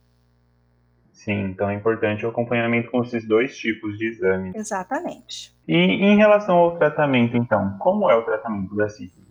Sim, 1.12 1.50
então 1.50 1.70
é 1.70 1.74
importante 1.74 2.26
o 2.26 2.30
acompanhamento 2.30 2.90
com 2.92 3.04
esses 3.04 3.28
dois 3.28 3.58
tipos 3.58 3.98
de 3.98 4.08
exame. 4.08 4.52
Exatamente. 4.56 5.54
E 5.68 5.76
em 5.76 6.16
relação 6.16 6.56
ao 6.58 6.78
tratamento, 6.78 7.36
então, 7.36 7.78
como 7.78 8.10
é 8.10 8.16
o 8.16 8.24
tratamento 8.24 8.76
da 8.76 8.88
sífilis? 8.88 9.28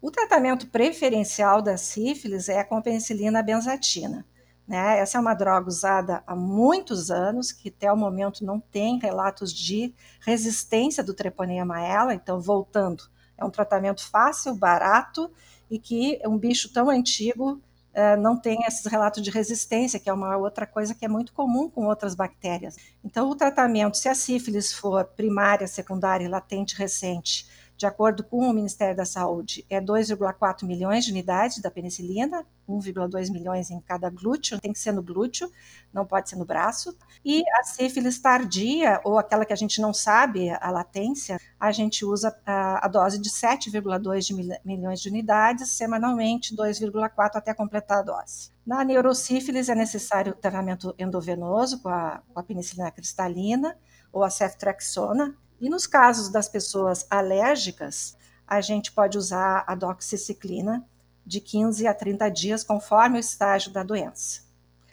O 0.00 0.10
tratamento 0.10 0.66
preferencial 0.66 1.62
da 1.62 1.76
sífilis 1.76 2.48
é 2.48 2.62
com 2.64 2.76
a 2.76 2.82
penicilina 2.82 3.42
benzatina. 3.42 4.26
Né? 4.66 4.98
Essa 4.98 5.18
é 5.18 5.20
uma 5.20 5.34
droga 5.34 5.68
usada 5.68 6.22
há 6.26 6.36
muitos 6.36 7.10
anos, 7.10 7.52
que 7.52 7.68
até 7.68 7.92
o 7.92 7.96
momento 7.96 8.44
não 8.44 8.60
tem 8.60 8.98
relatos 8.98 9.52
de 9.52 9.92
resistência 10.20 11.02
do 11.02 11.14
treponema 11.14 11.76
a 11.76 11.80
ela. 11.80 12.14
Então, 12.14 12.40
voltando, 12.40 13.04
é 13.36 13.44
um 13.44 13.50
tratamento 13.50 14.08
fácil, 14.08 14.54
barato 14.54 15.30
e 15.70 15.78
que 15.78 16.20
um 16.24 16.38
bicho 16.38 16.72
tão 16.72 16.88
antigo 16.88 17.60
uh, 17.92 18.20
não 18.20 18.36
tem 18.36 18.62
esses 18.66 18.84
relatos 18.86 19.22
de 19.22 19.30
resistência, 19.30 19.98
que 19.98 20.08
é 20.08 20.12
uma 20.12 20.36
outra 20.36 20.66
coisa 20.66 20.94
que 20.94 21.04
é 21.04 21.08
muito 21.08 21.32
comum 21.32 21.68
com 21.68 21.86
outras 21.86 22.14
bactérias. 22.14 22.76
Então, 23.04 23.28
o 23.30 23.34
tratamento, 23.34 23.96
se 23.96 24.08
a 24.08 24.14
sífilis 24.14 24.72
for 24.72 25.04
primária, 25.04 25.66
secundária, 25.66 26.28
latente, 26.28 26.76
recente, 26.76 27.46
de 27.82 27.86
acordo 27.86 28.22
com 28.22 28.48
o 28.48 28.52
Ministério 28.52 28.94
da 28.94 29.04
Saúde, 29.04 29.66
é 29.68 29.80
2,4 29.80 30.64
milhões 30.64 31.04
de 31.04 31.10
unidades 31.10 31.60
da 31.60 31.68
penicilina, 31.68 32.46
1,2 32.68 33.28
milhões 33.32 33.72
em 33.72 33.80
cada 33.80 34.08
glúteo, 34.08 34.60
tem 34.60 34.72
que 34.72 34.78
ser 34.78 34.92
no 34.92 35.02
glúteo, 35.02 35.50
não 35.92 36.06
pode 36.06 36.30
ser 36.30 36.36
no 36.36 36.44
braço. 36.44 36.96
E 37.24 37.42
a 37.58 37.64
sífilis 37.64 38.20
tardia, 38.20 39.00
ou 39.02 39.18
aquela 39.18 39.44
que 39.44 39.52
a 39.52 39.56
gente 39.56 39.80
não 39.80 39.92
sabe 39.92 40.48
a 40.48 40.70
latência, 40.70 41.40
a 41.58 41.72
gente 41.72 42.04
usa 42.04 42.32
a, 42.46 42.86
a 42.86 42.88
dose 42.88 43.20
de 43.20 43.28
7,2 43.28 44.60
milhões 44.64 45.00
de 45.00 45.08
unidades 45.08 45.68
semanalmente, 45.70 46.54
2,4 46.54 47.30
até 47.34 47.52
completar 47.52 47.98
a 47.98 48.02
dose. 48.02 48.52
Na 48.64 48.84
neurosífilis 48.84 49.68
é 49.68 49.74
necessário 49.74 50.36
tratamento 50.36 50.94
endovenoso 50.96 51.82
com 51.82 51.88
a, 51.88 52.22
com 52.32 52.38
a 52.38 52.44
penicilina 52.44 52.92
cristalina 52.92 53.76
ou 54.12 54.22
a 54.22 54.30
ceftriaxona, 54.30 55.36
e 55.62 55.70
nos 55.70 55.86
casos 55.86 56.28
das 56.28 56.48
pessoas 56.48 57.06
alérgicas, 57.08 58.16
a 58.44 58.60
gente 58.60 58.90
pode 58.90 59.16
usar 59.16 59.62
a 59.64 59.76
doxiciclina 59.76 60.84
de 61.24 61.40
15 61.40 61.86
a 61.86 61.94
30 61.94 62.28
dias, 62.30 62.64
conforme 62.64 63.16
o 63.16 63.20
estágio 63.20 63.70
da 63.70 63.84
doença. 63.84 64.40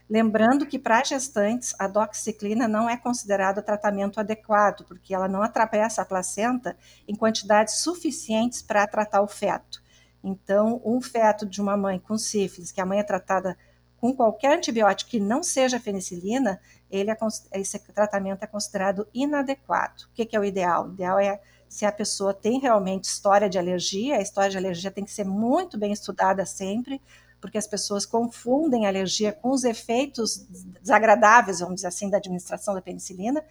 Lembrando 0.08 0.67
que 0.67 0.77
para 0.77 1.03
gestantes, 1.03 1.73
a 1.79 1.88
doxiciclina 1.88 2.67
não 2.67 2.88
é 2.88 2.95
considerado 2.95 3.63
tratamento 3.63 4.19
adequado, 4.19 4.86
porque 4.86 5.12
ela 5.12 5.27
não 5.27 5.41
atravessa 5.41 6.03
a 6.03 6.05
placenta 6.05 6.77
em 7.08 7.15
quantidades 7.15 7.79
suficientes 7.79 8.62
para 8.62 8.86
tratar 8.86 9.21
o 9.21 9.27
feto. 9.27 9.82
Então, 10.23 10.79
um 10.86 11.01
feto 11.01 11.47
de 11.47 11.60
uma 11.60 11.75
mãe 11.75 11.97
com 11.97 12.15
sífilis, 12.15 12.71
que 12.71 12.79
a 12.79 12.86
mãe 12.86 12.99
é 12.99 13.03
tratada 13.03 13.58
com 13.97 14.15
qualquer 14.15 14.58
antibiótico 14.58 15.12
que 15.12 15.19
não 15.19 15.41
seja 15.41 15.79
penicilina, 15.79 16.62
ele 16.89 17.12
é, 17.12 17.17
esse 17.54 17.80
tratamento 17.80 18.43
é 18.43 18.47
considerado 18.47 19.08
inadequado. 19.13 20.04
O 20.12 20.13
que, 20.13 20.25
que 20.25 20.36
é 20.36 20.39
o 20.39 20.43
ideal? 20.43 20.88
O 20.88 20.93
ideal 20.93 21.19
é 21.19 21.39
se 21.67 21.86
a 21.86 21.91
pessoa 21.91 22.34
tem 22.34 22.60
realmente 22.60 23.06
história 23.06 23.47
de 23.47 23.58
alergia, 23.60 24.17
a 24.17 24.21
história 24.21 24.49
de 24.49 24.58
alergia 24.58 24.89
tem 24.89 25.06
que 25.06 25.12
ser 25.12 25.23
muito 25.23 25.78
bem 25.78 25.91
estudada 25.91 26.45
sempre, 26.45 26.99
porque 27.39 27.58
as 27.58 27.67
pessoas 27.67 28.06
confundem 28.06 28.88
alergia 28.88 29.32
com 29.32 29.52
os 29.52 29.63
efeitos 29.63 30.47
desagradáveis, 30.82 31.60
vamos 31.60 31.75
dizer 31.75 31.88
assim, 31.88 32.10
da 32.10 32.17
administração 32.17 32.73
da 32.73 32.82
penicilina. 32.82 33.43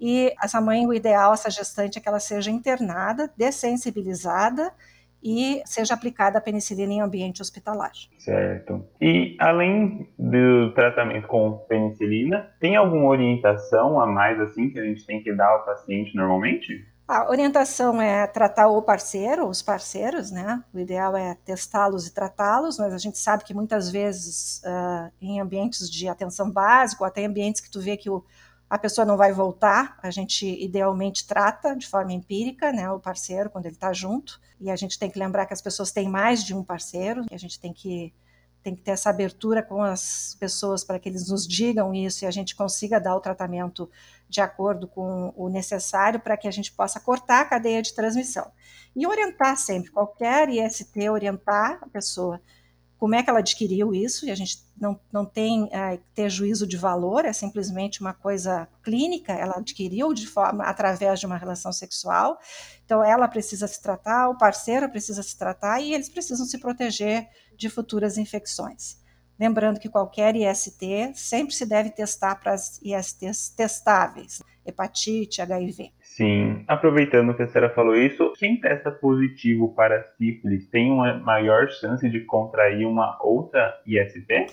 E 0.00 0.34
essa 0.42 0.60
mãe, 0.60 0.86
o 0.86 0.92
ideal, 0.92 1.32
essa 1.32 1.48
gestante, 1.48 1.98
é 1.98 2.00
que 2.00 2.08
ela 2.08 2.20
seja 2.20 2.50
internada, 2.50 3.32
dessensibilizada 3.36 4.72
e 5.22 5.62
seja 5.64 5.94
aplicada 5.94 6.38
a 6.38 6.40
penicilina 6.40 6.92
em 6.92 7.00
ambiente 7.00 7.42
hospitalar. 7.42 7.92
Certo. 8.18 8.84
E 9.00 9.36
além 9.38 10.08
do 10.18 10.72
tratamento 10.74 11.26
com 11.26 11.58
penicilina, 11.68 12.50
tem 12.60 12.76
alguma 12.76 13.06
orientação 13.06 14.00
a 14.00 14.06
mais 14.06 14.40
assim 14.40 14.70
que 14.70 14.78
a 14.78 14.84
gente 14.84 15.04
tem 15.06 15.22
que 15.22 15.32
dar 15.32 15.48
ao 15.48 15.64
paciente 15.64 16.14
normalmente? 16.14 16.86
A 17.08 17.30
orientação 17.30 18.02
é 18.02 18.26
tratar 18.26 18.66
o 18.66 18.82
parceiro, 18.82 19.46
os 19.46 19.62
parceiros, 19.62 20.32
né? 20.32 20.64
O 20.74 20.78
ideal 20.78 21.16
é 21.16 21.36
testá-los 21.44 22.08
e 22.08 22.12
tratá-los, 22.12 22.80
mas 22.80 22.92
a 22.92 22.98
gente 22.98 23.16
sabe 23.16 23.44
que 23.44 23.54
muitas 23.54 23.88
vezes 23.92 24.60
uh, 24.64 25.12
em 25.22 25.40
ambientes 25.40 25.88
de 25.88 26.08
atenção 26.08 26.50
básica, 26.50 27.04
ou 27.04 27.06
até 27.06 27.20
em 27.22 27.26
ambientes 27.26 27.60
que 27.60 27.70
tu 27.70 27.80
vê 27.80 27.96
que 27.96 28.10
o, 28.10 28.24
a 28.68 28.78
pessoa 28.78 29.04
não 29.04 29.16
vai 29.16 29.32
voltar, 29.32 29.98
a 30.02 30.10
gente 30.10 30.46
idealmente 30.62 31.26
trata 31.26 31.74
de 31.76 31.86
forma 31.86 32.12
empírica, 32.12 32.72
né, 32.72 32.90
o 32.90 32.98
parceiro 32.98 33.48
quando 33.50 33.66
ele 33.66 33.74
está 33.74 33.92
junto, 33.92 34.40
e 34.60 34.70
a 34.70 34.76
gente 34.76 34.98
tem 34.98 35.10
que 35.10 35.18
lembrar 35.18 35.46
que 35.46 35.54
as 35.54 35.62
pessoas 35.62 35.92
têm 35.92 36.08
mais 36.08 36.42
de 36.42 36.54
um 36.54 36.64
parceiro, 36.64 37.24
e 37.30 37.34
a 37.34 37.38
gente 37.38 37.60
tem 37.60 37.72
que 37.72 38.12
tem 38.66 38.74
que 38.74 38.82
ter 38.82 38.90
essa 38.90 39.10
abertura 39.10 39.62
com 39.62 39.80
as 39.80 40.36
pessoas 40.40 40.82
para 40.82 40.98
que 40.98 41.08
eles 41.08 41.28
nos 41.28 41.46
digam 41.46 41.94
isso 41.94 42.24
e 42.24 42.26
a 42.26 42.32
gente 42.32 42.56
consiga 42.56 42.98
dar 42.98 43.14
o 43.14 43.20
tratamento 43.20 43.88
de 44.28 44.40
acordo 44.40 44.88
com 44.88 45.32
o 45.36 45.48
necessário 45.48 46.18
para 46.18 46.36
que 46.36 46.48
a 46.48 46.50
gente 46.50 46.72
possa 46.72 46.98
cortar 46.98 47.42
a 47.42 47.44
cadeia 47.44 47.80
de 47.80 47.94
transmissão. 47.94 48.50
E 48.96 49.06
orientar 49.06 49.56
sempre, 49.56 49.92
qualquer 49.92 50.48
IST, 50.48 51.08
orientar 51.08 51.78
a 51.80 51.86
pessoa 51.86 52.40
como 52.98 53.14
é 53.14 53.22
que 53.22 53.28
ela 53.28 53.40
adquiriu 53.40 53.94
isso, 53.94 54.26
e 54.26 54.30
a 54.30 54.34
gente 54.34 54.64
não, 54.80 54.98
não 55.12 55.24
tem 55.24 55.68
é, 55.70 55.98
ter 56.14 56.30
juízo 56.30 56.66
de 56.66 56.76
valor, 56.76 57.24
é 57.24 57.32
simplesmente 57.32 58.00
uma 58.00 58.14
coisa 58.14 58.66
clínica, 58.82 59.32
ela 59.32 59.58
adquiriu 59.58 60.14
de 60.14 60.26
forma 60.26 60.64
através 60.64 61.20
de 61.20 61.26
uma 61.26 61.36
relação 61.36 61.72
sexual, 61.72 62.38
então 62.84 63.04
ela 63.04 63.28
precisa 63.28 63.66
se 63.66 63.82
tratar, 63.82 64.28
o 64.28 64.38
parceiro 64.38 64.90
precisa 64.90 65.22
se 65.22 65.36
tratar 65.36 65.80
e 65.80 65.92
eles 65.92 66.08
precisam 66.08 66.46
se 66.46 66.58
proteger 66.58 67.28
de 67.56 67.68
futuras 67.68 68.16
infecções. 68.16 68.96
Lembrando 69.38 69.78
que 69.78 69.90
qualquer 69.90 70.34
IST 70.34 71.12
sempre 71.14 71.54
se 71.54 71.66
deve 71.66 71.90
testar 71.90 72.36
para 72.36 72.54
as 72.54 72.80
ISTs 72.82 73.50
testáveis, 73.50 74.42
hepatite, 74.66 75.40
HIV. 75.40 75.92
Sim, 76.00 76.64
aproveitando 76.66 77.34
que 77.34 77.42
a 77.42 77.46
senhora 77.46 77.74
falou 77.74 77.94
isso, 77.94 78.32
quem 78.38 78.60
testa 78.60 78.90
positivo 78.90 79.74
para 79.74 80.02
sífilis 80.16 80.66
tem 80.68 80.90
uma 80.90 81.18
maior 81.18 81.68
chance 81.70 82.08
de 82.08 82.20
contrair 82.20 82.86
uma 82.86 83.18
outra 83.22 83.80
IST? 83.86 84.46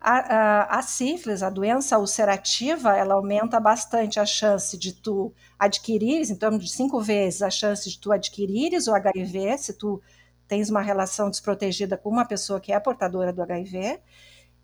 A, 0.00 0.18
a, 0.18 0.78
a, 0.78 0.82
sífilis, 0.82 1.42
a 1.42 1.50
doença 1.50 1.98
ulcerativa, 1.98 2.96
ela 2.96 3.14
aumenta 3.14 3.60
bastante 3.60 4.18
a 4.18 4.24
chance 4.24 4.78
de 4.78 4.94
tu 4.94 5.34
adquirires, 5.58 6.30
em 6.30 6.36
torno 6.36 6.58
de 6.58 6.70
cinco 6.70 7.00
vezes 7.02 7.42
a 7.42 7.50
chance 7.50 7.88
de 7.90 8.00
tu 8.00 8.10
adquirires 8.10 8.86
o 8.88 8.94
HIV, 8.94 9.58
se 9.58 9.76
tu 9.76 10.00
tens 10.48 10.70
uma 10.70 10.80
relação 10.80 11.28
desprotegida 11.28 11.98
com 11.98 12.08
uma 12.08 12.24
pessoa 12.24 12.60
que 12.60 12.72
é 12.72 12.80
portadora 12.80 13.32
do 13.32 13.42
HIV, 13.42 14.00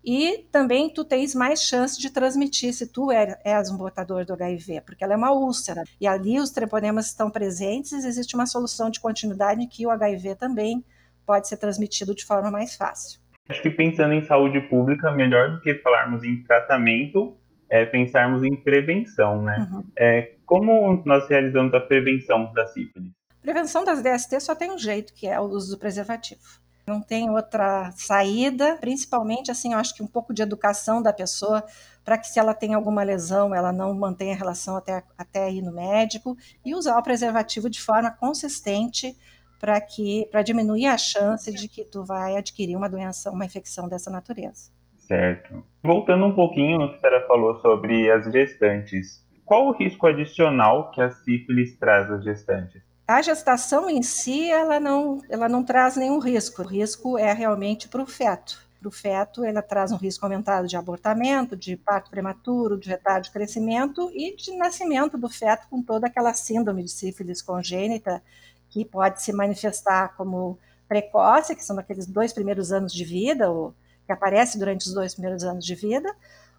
e 0.07 0.47
também 0.53 0.88
tu 0.88 1.05
tens 1.05 1.35
mais 1.35 1.61
chance 1.61 2.01
de 2.01 2.11
transmitir 2.11 2.73
se 2.73 2.87
tu 2.87 3.11
é, 3.11 3.37
és 3.45 3.69
um 3.71 3.77
portador 3.77 4.25
do 4.25 4.35
HIV, 4.35 4.83
porque 4.83 5.03
ela 5.03 5.14
é 5.14 5.16
uma 5.16 5.33
úlcera, 5.33 5.83
e 6.01 6.07
ali 6.07 6.38
os 6.38 6.51
treponemas 6.51 7.07
estão 7.07 7.29
presentes, 7.29 8.05
existe 8.05 8.37
uma 8.37 8.47
solução 8.47 8.88
de 8.88 9.01
continuidade 9.01 9.61
em 9.61 9.69
que 9.69 9.85
o 9.85 9.90
HIV 9.90 10.37
também 10.37 10.85
pode 11.27 11.49
ser 11.49 11.57
transmitido 11.57 12.14
de 12.14 12.25
forma 12.25 12.53
mais 12.53 12.77
fácil. 12.77 13.19
Acho 13.49 13.61
que 13.62 13.71
pensando 13.71 14.14
em 14.14 14.25
saúde 14.25 14.61
pública, 14.69 15.11
melhor 15.11 15.51
do 15.51 15.61
que 15.61 15.75
falarmos 15.75 16.23
em 16.23 16.40
tratamento, 16.45 17.37
é 17.69 17.85
pensarmos 17.85 18.45
em 18.45 18.55
prevenção, 18.55 19.42
né? 19.42 19.69
Uhum. 19.73 19.85
É, 19.99 20.35
como 20.45 21.03
nós 21.05 21.29
realizamos 21.29 21.75
a 21.75 21.81
prevenção 21.81 22.53
da 22.53 22.66
sífilis? 22.69 23.11
Prevenção 23.42 23.85
das 23.85 24.03
DST 24.03 24.40
só 24.40 24.55
tem 24.55 24.71
um 24.71 24.79
jeito, 24.79 25.12
que 25.14 25.27
é 25.27 25.38
o 25.40 25.45
uso 25.45 25.75
do 25.75 25.79
preservativo. 25.79 26.40
Não 26.87 27.01
tem 27.01 27.29
outra 27.29 27.90
saída, 27.96 28.77
principalmente 28.77 29.51
assim, 29.51 29.72
eu 29.72 29.79
acho 29.79 29.92
que 29.92 30.05
um 30.05 30.07
pouco 30.07 30.33
de 30.33 30.40
educação 30.40 31.03
da 31.03 31.12
pessoa 31.12 31.64
para 32.05 32.16
que 32.16 32.29
se 32.29 32.38
ela 32.38 32.55
tem 32.55 32.75
alguma 32.75 33.03
lesão, 33.03 33.53
ela 33.53 33.72
não 33.72 33.92
mantenha 33.92 34.35
a 34.35 34.38
relação 34.38 34.77
até, 34.77 35.03
até 35.18 35.51
ir 35.51 35.62
no 35.62 35.72
médico 35.72 36.37
e 36.64 36.77
usar 36.77 36.96
o 36.96 37.03
preservativo 37.03 37.68
de 37.68 37.83
forma 37.83 38.12
consistente 38.12 39.16
para 39.59 39.81
que 39.81 40.29
para 40.31 40.42
diminuir 40.42 40.87
a 40.87 40.96
chance 40.96 41.53
de 41.53 41.68
que 41.68 41.85
tu 41.85 42.05
vai 42.05 42.37
adquirir 42.37 42.77
uma 42.77 42.88
doença, 42.88 43.33
uma 43.33 43.44
infecção 43.44 43.88
dessa 43.88 44.09
natureza. 44.09 44.70
Certo. 44.96 45.64
Voltando 45.83 46.25
um 46.25 46.37
pouquinho 46.37 46.79
no 46.79 46.88
que 46.90 46.99
a 46.99 47.01
senhora 47.01 47.27
falou 47.27 47.61
sobre 47.61 48.09
as 48.12 48.31
gestantes, 48.31 49.27
qual 49.44 49.66
o 49.66 49.72
risco 49.72 50.07
adicional 50.07 50.92
que 50.92 51.01
a 51.01 51.11
sífilis 51.11 51.77
traz 51.79 52.09
às 52.12 52.22
gestantes? 52.22 52.86
A 53.07 53.23
gestação 53.23 53.88
em 53.88 54.03
si, 54.03 54.51
ela 54.51 54.81
não, 54.81 55.23
ela 55.29 55.49
não 55.49 55.62
traz 55.62 55.97
nenhum 55.97 56.19
risco. 56.19 56.62
O 56.62 56.66
risco 56.66 57.16
é 57.16 57.33
realmente 57.33 57.87
para 57.87 58.03
o 58.03 58.07
feto. 58.07 58.66
Para 58.81 58.88
o 58.88 58.90
feto, 58.90 59.45
ela 59.45 59.62
traz 59.62 59.92
um 59.92 59.97
risco 59.97 60.27
aumentado 60.27 60.66
de 60.66 60.77
abortamento, 60.77 61.57
de 61.57 61.77
parto 61.77 62.11
prematuro, 62.11 62.77
de 62.77 62.88
retardo 62.88 63.27
de 63.27 63.31
crescimento 63.31 64.11
e 64.12 64.35
de 64.35 64.57
nascimento 64.57 65.16
do 65.16 65.29
feto 65.29 65.69
com 65.71 65.81
toda 65.81 66.09
aquela 66.09 66.35
síndrome 66.35 66.83
de 66.83 66.90
sífilis 66.90 67.40
congênita 67.40 68.21
que 68.69 68.85
pode 68.85 69.23
se 69.23 69.33
manifestar 69.33 70.16
como 70.16 70.59
precoce, 70.88 71.55
que 71.55 71.64
são 71.64 71.79
aqueles 71.79 72.07
dois 72.07 72.33
primeiros 72.33 72.73
anos 72.73 72.92
de 72.92 73.05
vida, 73.05 73.49
ou 73.49 73.73
que 74.05 74.12
aparece 74.12 74.59
durante 74.59 74.87
os 74.87 74.92
dois 74.92 75.14
primeiros 75.14 75.45
anos 75.45 75.64
de 75.64 75.75
vida, 75.77 76.12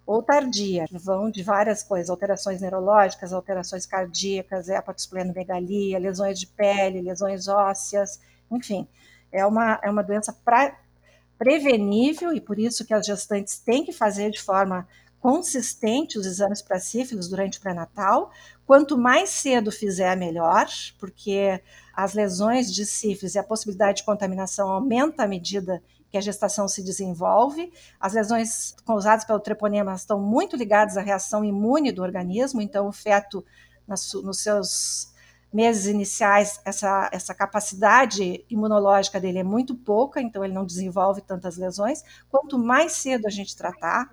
ou 0.07 0.23
tardia, 0.23 0.85
vão 0.89 1.29
de 1.29 1.43
várias 1.43 1.83
coisas, 1.83 2.09
alterações 2.09 2.61
neurológicas, 2.61 3.33
alterações 3.33 3.85
cardíacas, 3.85 4.69
hepatosplenomegalia, 4.69 5.99
lesões 5.99 6.39
de 6.39 6.47
pele, 6.47 7.01
lesões 7.01 7.49
ósseas, 7.49 8.17
enfim, 8.49 8.87
é 9.29 9.45
uma, 9.45 9.77
é 9.83 9.89
uma 9.89 10.01
doença 10.01 10.31
pra, 10.45 10.79
prevenível 11.37 12.33
e 12.33 12.39
por 12.39 12.57
isso 12.57 12.85
que 12.85 12.93
as 12.93 13.05
gestantes 13.05 13.59
têm 13.59 13.83
que 13.83 13.91
fazer 13.91 14.31
de 14.31 14.41
forma 14.41 14.87
consistente 15.19 16.17
os 16.17 16.25
exames 16.25 16.61
para 16.61 16.79
sífilis 16.79 17.27
durante 17.27 17.57
o 17.57 17.61
pré-natal. 17.61 18.31
Quanto 18.65 18.97
mais 18.97 19.29
cedo 19.29 19.73
fizer, 19.73 20.15
melhor, 20.15 20.67
porque 20.99 21.61
as 21.93 22.13
lesões 22.13 22.73
de 22.73 22.85
sífilis 22.85 23.35
e 23.35 23.39
a 23.39 23.43
possibilidade 23.43 23.97
de 23.97 24.03
contaminação 24.05 24.69
aumenta 24.69 25.23
à 25.23 25.27
medida 25.27 25.83
que 25.95 25.96
a 26.15 26.21
gestação 26.21 26.67
se 26.67 26.83
desenvolve. 26.83 27.73
As 27.99 28.13
lesões 28.13 28.75
causadas 28.85 29.25
pelo 29.25 29.39
treponema 29.39 29.93
estão 29.95 30.21
muito 30.21 30.55
ligadas 30.55 30.95
à 30.95 31.01
reação 31.01 31.43
imune 31.43 31.91
do 31.91 32.03
organismo, 32.03 32.61
então 32.61 32.87
o 32.87 32.91
feto, 32.91 33.43
nos 33.87 34.39
seus 34.39 35.11
meses 35.51 35.87
iniciais, 35.87 36.59
essa, 36.63 37.09
essa 37.11 37.33
capacidade 37.33 38.45
imunológica 38.49 39.19
dele 39.19 39.39
é 39.39 39.43
muito 39.43 39.75
pouca, 39.75 40.21
então 40.21 40.43
ele 40.43 40.53
não 40.53 40.65
desenvolve 40.65 41.21
tantas 41.21 41.57
lesões. 41.57 42.03
Quanto 42.29 42.59
mais 42.59 42.91
cedo 42.93 43.25
a 43.25 43.29
gente 43.31 43.55
tratar, 43.55 44.09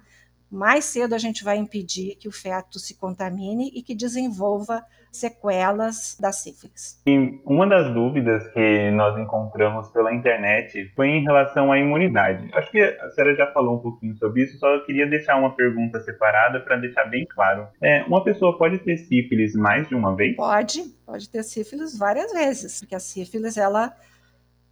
mais 0.54 0.84
cedo 0.84 1.14
a 1.14 1.18
gente 1.18 1.42
vai 1.42 1.56
impedir 1.56 2.16
que 2.16 2.28
o 2.28 2.32
feto 2.32 2.78
se 2.78 2.96
contamine 2.96 3.72
e 3.74 3.82
que 3.82 3.94
desenvolva 3.94 4.84
sequelas 5.10 6.16
da 6.18 6.32
sífilis. 6.32 7.00
E 7.06 7.40
uma 7.44 7.66
das 7.66 7.92
dúvidas 7.92 8.46
que 8.52 8.90
nós 8.92 9.18
encontramos 9.18 9.88
pela 9.90 10.14
internet 10.14 10.90
foi 10.94 11.08
em 11.08 11.22
relação 11.22 11.70
à 11.70 11.78
imunidade. 11.78 12.48
Acho 12.52 12.70
que 12.70 12.80
a 12.80 13.10
senhora 13.10 13.36
já 13.36 13.46
falou 13.52 13.76
um 13.76 13.80
pouquinho 13.80 14.16
sobre 14.16 14.42
isso, 14.44 14.58
só 14.58 14.68
eu 14.74 14.84
queria 14.84 15.06
deixar 15.06 15.36
uma 15.36 15.54
pergunta 15.54 16.00
separada 16.00 16.60
para 16.60 16.76
deixar 16.76 17.04
bem 17.04 17.26
claro. 17.26 17.68
É, 17.80 18.02
uma 18.04 18.24
pessoa 18.24 18.56
pode 18.58 18.78
ter 18.78 18.96
sífilis 18.96 19.54
mais 19.54 19.88
de 19.88 19.94
uma 19.94 20.14
vez? 20.14 20.36
Pode, 20.36 20.82
pode 21.06 21.28
ter 21.28 21.42
sífilis 21.44 21.96
várias 21.96 22.32
vezes, 22.32 22.80
porque 22.80 22.94
a 22.94 23.00
sífilis 23.00 23.56
ela 23.56 23.94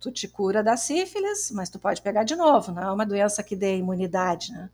tu 0.00 0.10
te 0.10 0.26
cura 0.26 0.62
da 0.62 0.76
sífilis, 0.76 1.52
mas 1.52 1.70
tu 1.70 1.78
pode 1.78 2.02
pegar 2.02 2.24
de 2.24 2.34
novo, 2.34 2.72
não 2.72 2.82
é 2.82 2.92
uma 2.92 3.06
doença 3.06 3.42
que 3.42 3.54
dê 3.54 3.76
imunidade, 3.76 4.52
né? 4.52 4.68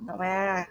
Não 0.00 0.22
é, 0.22 0.68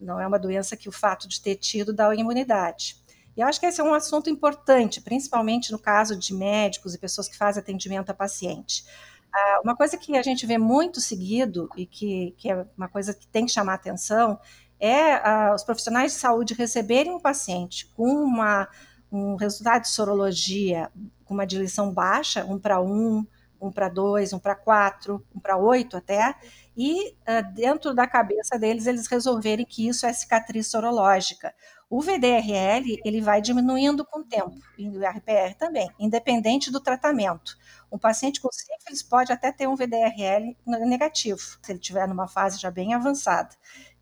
não 0.00 0.20
é 0.20 0.26
uma 0.26 0.38
doença 0.38 0.76
que 0.76 0.88
o 0.88 0.92
fato 0.92 1.28
de 1.28 1.40
ter 1.40 1.56
tido 1.56 1.92
dá 1.92 2.14
imunidade. 2.14 2.96
E 3.36 3.40
eu 3.40 3.46
acho 3.46 3.58
que 3.58 3.66
esse 3.66 3.80
é 3.80 3.84
um 3.84 3.94
assunto 3.94 4.30
importante, 4.30 5.00
principalmente 5.00 5.72
no 5.72 5.78
caso 5.78 6.16
de 6.16 6.32
médicos 6.32 6.94
e 6.94 6.98
pessoas 6.98 7.28
que 7.28 7.36
fazem 7.36 7.60
atendimento 7.60 8.10
a 8.10 8.14
paciente. 8.14 8.84
Ah, 9.32 9.60
uma 9.64 9.76
coisa 9.76 9.96
que 9.96 10.16
a 10.16 10.22
gente 10.22 10.46
vê 10.46 10.56
muito 10.56 11.00
seguido 11.00 11.68
e 11.76 11.86
que, 11.86 12.32
que 12.38 12.50
é 12.50 12.64
uma 12.76 12.88
coisa 12.88 13.12
que 13.12 13.26
tem 13.26 13.44
que 13.44 13.52
chamar 13.52 13.74
atenção 13.74 14.38
é 14.78 15.14
ah, 15.14 15.52
os 15.54 15.64
profissionais 15.64 16.12
de 16.12 16.18
saúde 16.18 16.54
receberem 16.54 17.12
um 17.12 17.20
paciente 17.20 17.86
com 17.96 18.06
uma, 18.06 18.68
um 19.10 19.34
resultado 19.34 19.82
de 19.82 19.88
sorologia 19.88 20.90
com 21.24 21.34
uma 21.34 21.46
diluição 21.46 21.92
baixa, 21.92 22.44
um 22.44 22.58
para 22.58 22.80
um, 22.80 23.26
um 23.66 23.72
para 23.72 23.88
dois, 23.88 24.32
um 24.32 24.38
para 24.38 24.54
quatro, 24.54 25.24
um 25.34 25.40
para 25.40 25.56
oito 25.56 25.96
até, 25.96 26.34
e 26.76 27.10
uh, 27.10 27.54
dentro 27.54 27.94
da 27.94 28.06
cabeça 28.06 28.58
deles 28.58 28.86
eles 28.86 29.06
resolverem 29.06 29.64
que 29.64 29.88
isso 29.88 30.06
é 30.06 30.12
cicatriz 30.12 30.66
sorológica. 30.68 31.54
O 31.88 32.00
VDRL 32.00 33.00
ele 33.04 33.20
vai 33.20 33.40
diminuindo 33.40 34.04
com 34.04 34.20
o 34.20 34.24
tempo, 34.24 34.56
e 34.76 34.88
o 34.88 35.06
RPR 35.06 35.54
também, 35.56 35.90
independente 35.98 36.70
do 36.70 36.80
tratamento. 36.80 37.56
Um 37.90 37.98
paciente 37.98 38.40
com 38.40 38.48
sífilis 38.50 39.02
pode 39.02 39.32
até 39.32 39.52
ter 39.52 39.68
um 39.68 39.76
VDRL 39.76 40.56
negativo, 40.66 41.40
se 41.40 41.70
ele 41.70 41.78
estiver 41.78 42.08
numa 42.08 42.26
fase 42.26 42.58
já 42.58 42.70
bem 42.70 42.94
avançada. 42.94 43.50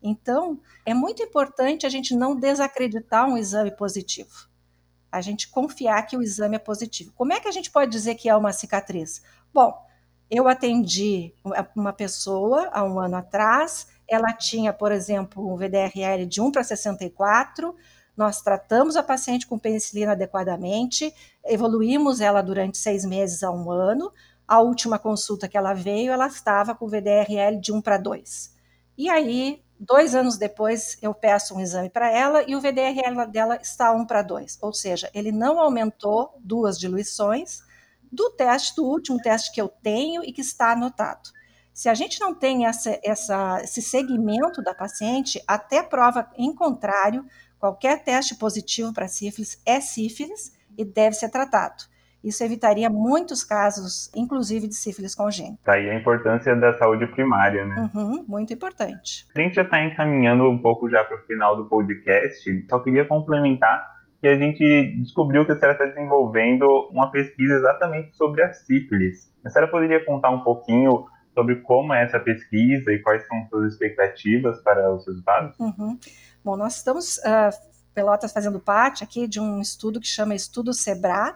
Então, 0.01 0.59
é 0.85 0.93
muito 0.93 1.21
importante 1.21 1.85
a 1.85 1.89
gente 1.89 2.15
não 2.15 2.35
desacreditar 2.35 3.27
um 3.27 3.37
exame 3.37 3.69
positivo. 3.75 4.52
A 5.13 5.21
gente 5.21 5.47
confiar 5.47 6.01
que 6.07 6.17
o 6.17 6.23
exame 6.23 6.55
é 6.55 6.59
positivo. 6.59 7.13
Como 7.15 7.31
é 7.31 7.39
que 7.39 7.47
a 7.47 7.51
gente 7.51 7.69
pode 7.69 7.91
dizer 7.91 8.15
que 8.15 8.27
é 8.27 8.35
uma 8.35 8.51
cicatriz? 8.51 9.21
Bom, 9.53 9.73
eu 10.29 10.47
atendi 10.47 11.31
uma 11.75 11.93
pessoa 11.93 12.67
há 12.73 12.83
um 12.83 12.99
ano 12.99 13.17
atrás, 13.17 13.87
ela 14.09 14.33
tinha, 14.33 14.73
por 14.73 14.91
exemplo, 14.91 15.47
um 15.47 15.55
VDRL 15.55 16.25
de 16.25 16.41
1 16.41 16.51
para 16.51 16.63
64, 16.63 17.75
nós 18.17 18.41
tratamos 18.41 18.95
a 18.95 19.03
paciente 19.03 19.45
com 19.45 19.59
penicilina 19.59 20.13
adequadamente, 20.13 21.13
evoluímos 21.45 22.19
ela 22.19 22.41
durante 22.41 22.79
seis 22.79 23.05
meses 23.05 23.43
a 23.43 23.51
um 23.51 23.71
ano. 23.71 24.11
A 24.47 24.61
última 24.61 24.97
consulta 24.97 25.47
que 25.47 25.57
ela 25.57 25.73
veio, 25.73 26.11
ela 26.11 26.25
estava 26.25 26.73
com 26.73 26.87
VDRL 26.87 27.59
de 27.59 27.71
1 27.71 27.81
para 27.81 27.97
2. 27.97 28.51
E 28.97 29.09
aí, 29.09 29.63
dois 29.79 30.13
anos 30.13 30.37
depois, 30.37 30.97
eu 31.01 31.13
peço 31.13 31.55
um 31.55 31.59
exame 31.59 31.89
para 31.89 32.11
ela 32.11 32.43
e 32.47 32.55
o 32.55 32.61
VDRL 32.61 33.25
dela 33.27 33.57
está 33.61 33.91
1 33.91 34.05
para 34.05 34.21
2. 34.21 34.59
Ou 34.61 34.73
seja, 34.73 35.09
ele 35.13 35.31
não 35.31 35.59
aumentou 35.59 36.33
duas 36.39 36.79
diluições, 36.79 37.61
do 38.11 38.29
teste, 38.29 38.75
do 38.75 38.85
último 38.85 39.19
teste 39.19 39.51
que 39.51 39.59
eu 39.59 39.67
tenho 39.67 40.23
e 40.23 40.31
que 40.31 40.41
está 40.41 40.71
anotado. 40.71 41.31
Se 41.73 41.89
a 41.89 41.95
gente 41.95 42.19
não 42.19 42.35
tem 42.35 42.67
essa, 42.67 42.99
essa, 43.03 43.59
esse 43.63 43.81
segmento 43.81 44.61
da 44.61 44.75
paciente, 44.75 45.41
até 45.47 45.81
prova 45.81 46.29
em 46.37 46.53
contrário, 46.53 47.25
qualquer 47.57 48.03
teste 48.03 48.35
positivo 48.35 48.93
para 48.93 49.07
sífilis 49.07 49.59
é 49.65 49.81
sífilis 49.81 50.53
e 50.77 50.85
deve 50.85 51.15
ser 51.15 51.29
tratado. 51.29 51.85
Isso 52.23 52.43
evitaria 52.43 52.89
muitos 52.89 53.43
casos, 53.43 54.09
inclusive 54.15 54.67
de 54.67 54.75
sífilis 54.75 55.13
congênita. 55.13 55.59
Tá 55.63 55.73
aí 55.73 55.89
a 55.89 55.95
importância 55.95 56.55
da 56.55 56.77
saúde 56.77 57.05
primária, 57.07 57.65
né? 57.65 57.91
Uhum, 57.93 58.23
muito 58.27 58.53
importante. 58.53 59.27
A 59.35 59.41
gente 59.41 59.55
já 59.55 59.63
está 59.63 59.83
encaminhando 59.83 60.49
um 60.49 60.57
pouco 60.57 60.89
já 60.89 61.03
para 61.03 61.17
o 61.17 61.21
final 61.25 61.57
do 61.57 61.65
podcast. 61.65 62.65
Só 62.69 62.79
queria 62.79 63.05
complementar 63.05 63.93
que 64.21 64.27
a 64.29 64.37
gente 64.37 64.95
descobriu 65.01 65.45
que 65.45 65.51
a 65.51 65.59
senhora 65.59 65.73
está 65.73 65.85
desenvolvendo 65.85 66.65
uma 66.91 67.11
pesquisa 67.11 67.55
exatamente 67.55 68.15
sobre 68.15 68.41
a 68.41 68.53
sífilis. 68.53 69.29
A 69.43 69.49
senhora 69.49 69.69
poderia 69.69 70.03
contar 70.05 70.29
um 70.29 70.45
pouquinho 70.45 71.05
sobre 71.33 71.57
como 71.57 71.93
é 71.93 72.03
essa 72.03 72.19
pesquisa 72.21 72.93
e 72.93 72.99
quais 72.99 73.27
são 73.27 73.45
suas 73.49 73.73
expectativas 73.73 74.61
para 74.61 74.93
os 74.93 75.05
resultados? 75.05 75.59
Uhum. 75.59 75.99
Bom, 76.41 76.55
nós 76.55 76.77
estamos, 76.77 77.17
uh, 77.17 77.73
Pelotas, 77.93 78.31
fazendo 78.31 78.61
parte 78.61 79.03
aqui 79.03 79.27
de 79.27 79.41
um 79.41 79.59
estudo 79.59 79.99
que 79.99 80.07
chama 80.07 80.33
Estudo 80.33 80.73
SEBRA. 80.73 81.35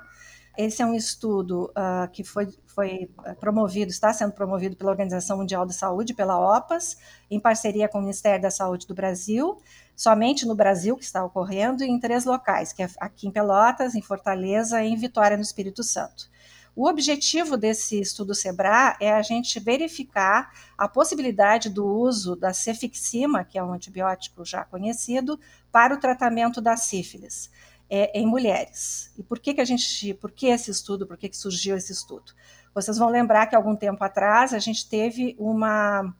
Esse 0.57 0.81
é 0.81 0.85
um 0.87 0.95
estudo 0.95 1.71
uh, 1.77 2.09
que 2.11 2.23
foi, 2.23 2.47
foi 2.65 3.11
promovido, 3.39 3.91
está 3.91 4.11
sendo 4.11 4.31
promovido 4.31 4.75
pela 4.75 4.89
Organização 4.89 5.37
Mundial 5.37 5.67
da 5.67 5.71
Saúde, 5.71 6.15
pela 6.15 6.57
OPAS, 6.57 6.97
em 7.29 7.39
parceria 7.39 7.87
com 7.87 7.99
o 7.99 8.01
Ministério 8.01 8.41
da 8.41 8.49
Saúde 8.49 8.87
do 8.87 8.95
Brasil, 8.95 9.61
somente 9.95 10.47
no 10.47 10.55
Brasil 10.55 10.97
que 10.97 11.03
está 11.03 11.23
ocorrendo, 11.23 11.83
e 11.83 11.87
em 11.87 11.99
três 11.99 12.25
locais, 12.25 12.73
que 12.73 12.81
é 12.81 12.89
aqui 12.99 13.27
em 13.27 13.31
Pelotas, 13.31 13.93
em 13.93 14.01
Fortaleza 14.01 14.81
e 14.81 14.87
em 14.87 14.95
Vitória, 14.95 15.37
no 15.37 15.43
Espírito 15.43 15.83
Santo. 15.83 16.27
O 16.75 16.87
objetivo 16.87 17.55
desse 17.55 17.99
estudo 17.99 18.33
SEBRA 18.33 18.97
é 18.99 19.11
a 19.11 19.21
gente 19.21 19.59
verificar 19.59 20.51
a 20.75 20.87
possibilidade 20.87 21.69
do 21.69 21.85
uso 21.85 22.35
da 22.35 22.51
cefixima, 22.51 23.43
que 23.43 23.59
é 23.59 23.63
um 23.63 23.73
antibiótico 23.73 24.43
já 24.43 24.63
conhecido, 24.63 25.39
para 25.71 25.93
o 25.93 25.99
tratamento 25.99 26.59
da 26.59 26.75
sífilis 26.75 27.51
é, 27.89 28.17
em 28.19 28.25
mulheres. 28.25 29.13
E 29.17 29.23
por 29.23 29.39
que, 29.39 29.53
que 29.53 29.61
a 29.61 29.65
gente, 29.65 30.13
por 30.15 30.31
que 30.31 30.47
esse 30.47 30.71
estudo, 30.71 31.07
por 31.07 31.17
que, 31.17 31.29
que 31.29 31.37
surgiu 31.37 31.75
esse 31.77 31.91
estudo? 31.91 32.33
Vocês 32.73 32.97
vão 32.97 33.09
lembrar 33.09 33.47
que 33.47 33.55
algum 33.55 33.75
tempo 33.75 34.03
atrás 34.03 34.53
a 34.53 34.59
gente 34.59 34.87
teve 34.87 35.35
uma 35.39 36.13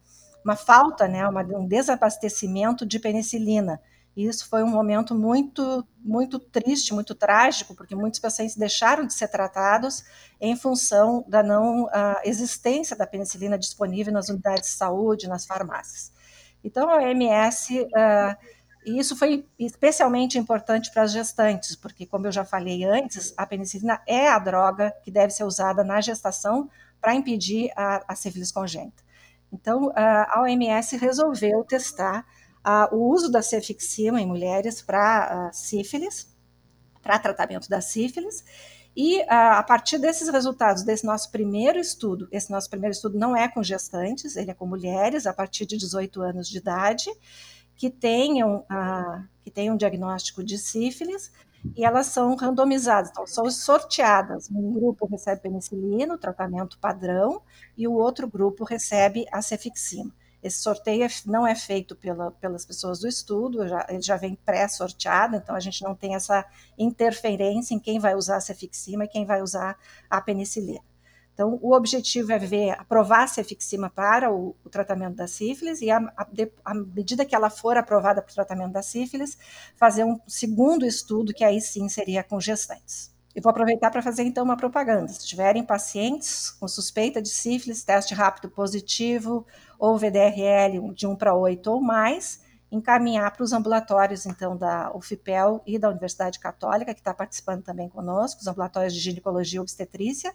uma 0.44 0.56
falta, 0.56 1.06
né, 1.06 1.28
uma, 1.28 1.42
um 1.42 1.66
desabastecimento 1.66 2.86
de 2.86 2.98
penicilina. 2.98 3.80
E 4.16 4.26
isso 4.26 4.48
foi 4.48 4.64
um 4.64 4.68
momento 4.68 5.14
muito, 5.14 5.86
muito 5.98 6.38
triste, 6.38 6.92
muito 6.92 7.14
trágico, 7.14 7.74
porque 7.74 7.94
muitos 7.94 8.18
pacientes 8.18 8.56
deixaram 8.56 9.06
de 9.06 9.14
ser 9.14 9.28
tratados 9.28 10.02
em 10.40 10.56
função 10.56 11.24
da 11.28 11.42
não 11.42 11.88
existência 12.24 12.96
da 12.96 13.06
penicilina 13.06 13.58
disponível 13.58 14.12
nas 14.12 14.28
unidades 14.28 14.70
de 14.70 14.76
saúde, 14.76 15.28
nas 15.28 15.46
farmácias. 15.46 16.12
Então, 16.64 16.90
a 16.90 16.96
OMS, 16.96 17.80
uh, 17.80 18.36
e 18.88 18.98
isso 18.98 19.14
foi 19.14 19.46
especialmente 19.58 20.38
importante 20.38 20.90
para 20.90 21.02
as 21.02 21.12
gestantes, 21.12 21.76
porque, 21.76 22.06
como 22.06 22.26
eu 22.26 22.32
já 22.32 22.42
falei 22.42 22.84
antes, 22.84 23.34
a 23.36 23.44
penicilina 23.44 24.00
é 24.06 24.26
a 24.28 24.38
droga 24.38 24.94
que 25.04 25.10
deve 25.10 25.30
ser 25.30 25.44
usada 25.44 25.84
na 25.84 26.00
gestação 26.00 26.70
para 26.98 27.14
impedir 27.14 27.70
a, 27.76 28.02
a 28.10 28.16
sífilis 28.16 28.50
congênita. 28.50 29.02
Então, 29.52 29.92
a 29.94 30.40
OMS 30.40 30.96
resolveu 30.96 31.62
testar 31.64 32.26
o 32.90 33.12
uso 33.12 33.30
da 33.30 33.42
cefixima 33.42 34.22
em 34.22 34.26
mulheres 34.26 34.80
para 34.80 35.50
sífilis, 35.52 36.34
para 37.02 37.18
tratamento 37.18 37.68
da 37.68 37.82
sífilis, 37.82 38.42
e 38.96 39.22
a 39.28 39.62
partir 39.62 39.98
desses 39.98 40.30
resultados, 40.30 40.82
desse 40.82 41.04
nosso 41.04 41.30
primeiro 41.30 41.78
estudo, 41.78 42.26
esse 42.32 42.50
nosso 42.50 42.70
primeiro 42.70 42.92
estudo 42.92 43.18
não 43.18 43.36
é 43.36 43.48
com 43.48 43.62
gestantes, 43.62 44.34
ele 44.34 44.50
é 44.50 44.54
com 44.54 44.66
mulheres 44.66 45.26
a 45.26 45.32
partir 45.32 45.66
de 45.66 45.76
18 45.76 46.22
anos 46.22 46.48
de 46.48 46.56
idade, 46.56 47.10
que 47.78 47.88
tenham, 47.88 48.64
que 49.44 49.50
tenham 49.52 49.76
diagnóstico 49.76 50.42
de 50.42 50.58
sífilis, 50.58 51.30
e 51.76 51.84
elas 51.84 52.06
são 52.06 52.34
randomizadas, 52.34 53.10
então 53.10 53.26
são 53.26 53.48
sorteadas. 53.50 54.50
Um 54.50 54.72
grupo 54.72 55.06
recebe 55.06 55.42
penicilina, 55.42 56.14
o 56.14 56.18
tratamento 56.18 56.78
padrão, 56.78 57.40
e 57.76 57.86
o 57.86 57.92
outro 57.92 58.28
grupo 58.28 58.64
recebe 58.64 59.26
a 59.32 59.40
cefixima. 59.40 60.12
Esse 60.42 60.58
sorteio 60.58 61.04
é 61.04 61.08
não 61.26 61.46
é 61.46 61.54
feito 61.54 61.94
pela, 61.96 62.30
pelas 62.32 62.64
pessoas 62.64 63.00
do 63.00 63.08
estudo, 63.08 63.66
já, 63.66 63.86
ele 63.88 64.02
já 64.02 64.16
vem 64.16 64.34
pré-sorteado, 64.34 65.36
então 65.36 65.54
a 65.54 65.60
gente 65.60 65.82
não 65.82 65.94
tem 65.94 66.14
essa 66.14 66.44
interferência 66.76 67.74
em 67.74 67.78
quem 67.78 67.98
vai 67.98 68.14
usar 68.14 68.36
a 68.36 68.40
cefixima 68.40 69.04
e 69.04 69.08
quem 69.08 69.24
vai 69.24 69.40
usar 69.40 69.76
a 70.10 70.20
penicilina. 70.20 70.80
Então, 71.38 71.56
o 71.62 71.72
objetivo 71.72 72.32
é 72.32 72.38
ver, 72.38 72.70
aprovar 72.72 73.22
a 73.22 73.26
cefixima 73.28 73.88
para 73.88 74.28
o, 74.28 74.56
o 74.64 74.68
tratamento 74.68 75.14
da 75.14 75.28
sífilis 75.28 75.80
e, 75.80 75.88
à 75.88 76.74
medida 76.74 77.24
que 77.24 77.32
ela 77.32 77.48
for 77.48 77.76
aprovada 77.76 78.20
para 78.20 78.32
o 78.32 78.34
tratamento 78.34 78.72
da 78.72 78.82
sífilis, 78.82 79.38
fazer 79.76 80.02
um 80.02 80.18
segundo 80.26 80.84
estudo, 80.84 81.32
que 81.32 81.44
aí 81.44 81.60
sim 81.60 81.88
seria 81.88 82.24
com 82.24 82.40
gestantes. 82.40 83.14
E 83.36 83.40
vou 83.40 83.50
aproveitar 83.50 83.88
para 83.92 84.02
fazer 84.02 84.24
então 84.24 84.42
uma 84.42 84.56
propaganda. 84.56 85.06
Se 85.06 85.24
tiverem 85.24 85.62
pacientes 85.62 86.50
com 86.50 86.66
suspeita 86.66 87.22
de 87.22 87.28
sífilis, 87.28 87.84
teste 87.84 88.14
rápido 88.14 88.50
positivo 88.50 89.46
ou 89.78 89.96
VDRL 89.96 90.92
de 90.92 91.06
1 91.06 91.14
para 91.14 91.36
8 91.36 91.70
ou 91.70 91.80
mais, 91.80 92.40
encaminhar 92.68 93.30
para 93.30 93.44
os 93.44 93.52
ambulatórios 93.52 94.26
então 94.26 94.56
da 94.56 94.90
UFPEL 94.92 95.62
e 95.64 95.78
da 95.78 95.88
Universidade 95.88 96.40
Católica, 96.40 96.92
que 96.92 97.00
está 97.00 97.14
participando 97.14 97.62
também 97.62 97.88
conosco, 97.88 98.40
os 98.40 98.46
ambulatórios 98.48 98.92
de 98.92 98.98
ginecologia 98.98 99.58
e 99.58 99.60
obstetrícia, 99.60 100.34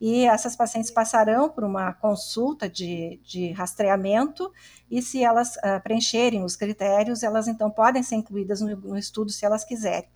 e 0.00 0.24
essas 0.26 0.56
pacientes 0.56 0.90
passarão 0.90 1.48
por 1.48 1.64
uma 1.64 1.92
consulta 1.92 2.68
de, 2.68 3.20
de 3.24 3.52
rastreamento, 3.52 4.52
e 4.90 5.00
se 5.00 5.22
elas 5.22 5.56
uh, 5.56 5.80
preencherem 5.82 6.44
os 6.44 6.56
critérios, 6.56 7.22
elas 7.22 7.48
então 7.48 7.70
podem 7.70 8.02
ser 8.02 8.16
incluídas 8.16 8.60
no, 8.60 8.76
no, 8.76 8.98
estudo 8.98 9.30
se 9.30 9.44
elas 9.44 9.64
quiserem. 9.64 10.08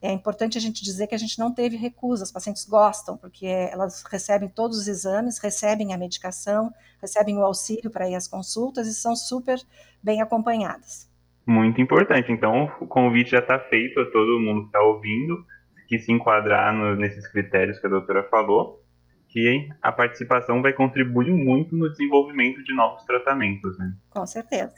É 0.00 0.12
importante 0.12 0.58
a 0.58 0.60
gente 0.60 0.84
dizer 0.84 1.06
que 1.06 1.14
a 1.14 1.18
gente 1.18 1.38
não 1.38 1.52
teve 1.52 1.76
recusa, 1.76 2.24
as 2.24 2.32
pacientes 2.32 2.66
gostam, 2.66 3.16
porque 3.16 3.46
elas 3.46 4.02
recebem 4.10 4.48
todos 4.48 4.78
os 4.78 4.88
exames, 4.88 5.38
recebem 5.38 5.94
a 5.94 5.98
medicação, 5.98 6.72
recebem 7.00 7.38
o 7.38 7.42
auxílio 7.42 7.90
para 7.90 8.08
ir 8.08 8.14
às 8.14 8.28
consultas 8.28 8.86
e 8.86 8.94
são 8.94 9.16
super 9.16 9.58
bem 10.02 10.20
acompanhadas. 10.20 11.10
Muito 11.46 11.80
importante. 11.80 12.30
Então, 12.30 12.70
o 12.80 12.86
convite 12.86 13.30
já 13.30 13.38
está 13.38 13.58
feito 13.58 14.00
a 14.00 14.10
todo 14.10 14.40
mundo 14.40 14.62
que 14.62 14.66
está 14.66 14.82
ouvindo, 14.82 15.46
que 15.88 15.98
se 15.98 16.12
enquadrar 16.12 16.74
no, 16.74 16.96
nesses 16.96 17.26
critérios 17.28 17.78
que 17.78 17.86
a 17.86 17.90
doutora 17.90 18.24
falou 18.24 18.84
que 19.36 19.68
a 19.82 19.92
participação 19.92 20.62
vai 20.62 20.72
contribuir 20.72 21.30
muito 21.30 21.76
no 21.76 21.90
desenvolvimento 21.90 22.64
de 22.64 22.74
novos 22.74 23.04
tratamentos. 23.04 23.76
Né? 23.78 23.92
Com 24.08 24.26
certeza. 24.26 24.72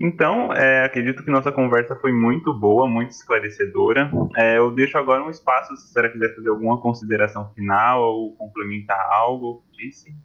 Então, 0.00 0.50
é, 0.50 0.86
acredito 0.86 1.22
que 1.22 1.30
nossa 1.30 1.52
conversa 1.52 1.94
foi 1.96 2.10
muito 2.10 2.54
boa, 2.54 2.88
muito 2.88 3.10
esclarecedora. 3.10 4.10
É, 4.34 4.56
eu 4.56 4.70
deixo 4.70 4.96
agora 4.96 5.22
um 5.22 5.28
espaço 5.28 5.76
se 5.76 5.92
você 5.92 6.08
quiser 6.08 6.34
fazer 6.34 6.48
alguma 6.48 6.80
consideração 6.80 7.52
final 7.52 8.00
ou 8.02 8.34
complementar 8.36 8.98
algo. 9.10 9.62
Disse. 9.72 10.16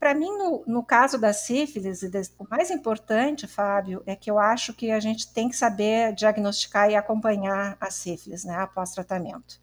Para 0.00 0.12
mim, 0.12 0.36
no, 0.36 0.64
no, 0.66 0.84
caso 0.84 1.16
da 1.16 1.32
sífilis, 1.32 2.02
o 2.38 2.46
mais 2.50 2.72
importante, 2.72 3.46
Fábio, 3.46 4.02
é 4.04 4.16
que 4.16 4.28
eu 4.28 4.38
acho 4.38 4.74
que 4.74 4.90
a 4.90 4.98
gente 4.98 5.32
tem 5.32 5.48
que 5.48 5.54
saber 5.54 6.12
diagnosticar 6.12 6.90
e 6.90 6.96
acompanhar 6.96 7.76
a 7.80 7.88
sífilis 7.88 8.44
né, 8.44 8.56
após 8.56 8.90
tratamento. 8.90 9.60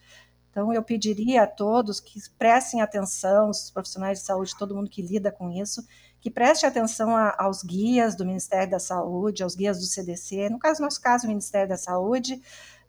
Então, 0.54 0.72
eu 0.72 0.84
pediria 0.84 1.44
a 1.44 1.48
todos 1.48 2.00
que 2.00 2.22
prestem 2.38 2.80
atenção, 2.80 3.50
os 3.50 3.72
profissionais 3.72 4.20
de 4.20 4.26
saúde, 4.26 4.56
todo 4.56 4.76
mundo 4.76 4.88
que 4.88 5.02
lida 5.02 5.32
com 5.32 5.50
isso, 5.50 5.84
que 6.22 6.30
preste 6.30 6.64
atenção 6.64 7.18
a, 7.18 7.36
aos 7.40 7.64
guias 7.64 8.16
do 8.16 8.24
Ministério 8.24 8.70
da 8.70 8.78
Saúde, 8.78 9.42
aos 9.42 9.56
guias 9.56 9.80
do 9.80 9.86
CDC, 9.88 10.52
no 10.52 10.60
caso, 10.60 10.80
nosso 10.80 11.02
caso, 11.02 11.26
o 11.26 11.28
Ministério 11.28 11.68
da 11.68 11.76
Saúde, 11.76 12.40